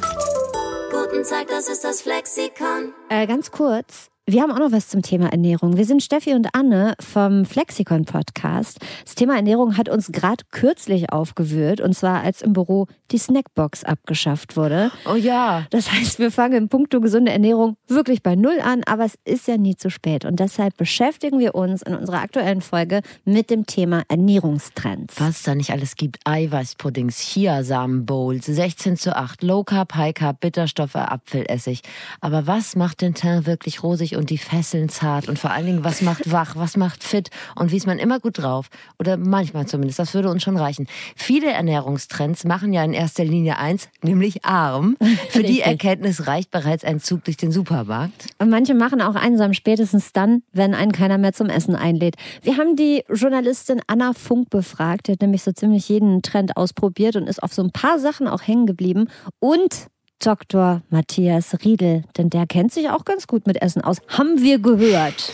[0.90, 2.94] Guten Tag, das ist das Flexikon.
[3.10, 4.08] Äh, ganz kurz.
[4.28, 5.76] Wir haben auch noch was zum Thema Ernährung.
[5.76, 8.80] Wir sind Steffi und Anne vom Flexikon Podcast.
[9.04, 13.84] Das Thema Ernährung hat uns gerade kürzlich aufgewühlt und zwar als im Büro die Snackbox
[13.84, 14.90] abgeschafft wurde.
[15.08, 15.64] Oh ja.
[15.70, 19.46] Das heißt, wir fangen in puncto gesunde Ernährung wirklich bei Null an, aber es ist
[19.46, 23.64] ja nie zu spät und deshalb beschäftigen wir uns in unserer aktuellen Folge mit dem
[23.66, 25.20] Thema Ernährungstrends.
[25.20, 26.18] Was da nicht alles gibt.
[26.24, 31.82] Eiweißpuddings, Chiasamen-Bowls, 16 zu 8, Low Carb, High Carb, Bitterstoffe, Apfelessig.
[32.20, 35.84] Aber was macht den Teint wirklich rosig und die Fesseln zart und vor allen Dingen,
[35.84, 39.66] was macht wach, was macht fit und wie ist man immer gut drauf oder manchmal
[39.66, 40.86] zumindest, das würde uns schon reichen.
[41.14, 44.96] Viele Ernährungstrends machen ja in erster Linie eins, nämlich arm.
[45.30, 48.26] Für die Erkenntnis reicht bereits ein Zug durch den Supermarkt.
[48.38, 52.16] Und manche machen auch einsam spätestens dann, wenn einen keiner mehr zum Essen einlädt.
[52.42, 57.16] Wir haben die Journalistin Anna Funk befragt, die hat nämlich so ziemlich jeden Trend ausprobiert
[57.16, 59.08] und ist auf so ein paar Sachen auch hängen geblieben
[59.40, 59.88] und
[60.18, 60.82] Dr.
[60.90, 63.98] Matthias Riedel, denn der kennt sich auch ganz gut mit Essen aus.
[64.08, 65.32] Haben wir gehört.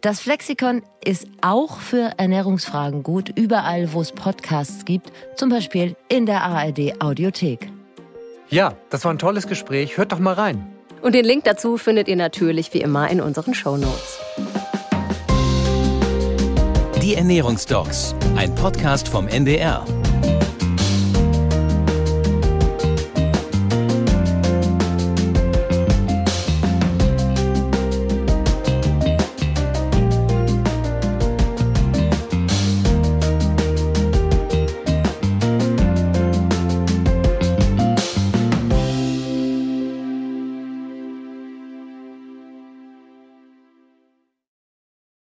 [0.00, 6.26] Das Flexikon ist auch für Ernährungsfragen gut, überall, wo es Podcasts gibt, zum Beispiel in
[6.26, 7.70] der ARD Audiothek.
[8.50, 9.96] Ja, das war ein tolles Gespräch.
[9.96, 10.66] Hört doch mal rein.
[11.00, 14.20] Und den Link dazu findet ihr natürlich wie immer in unseren Shownotes.
[17.02, 19.84] Die Ernährungsdocs, ein Podcast vom NDR.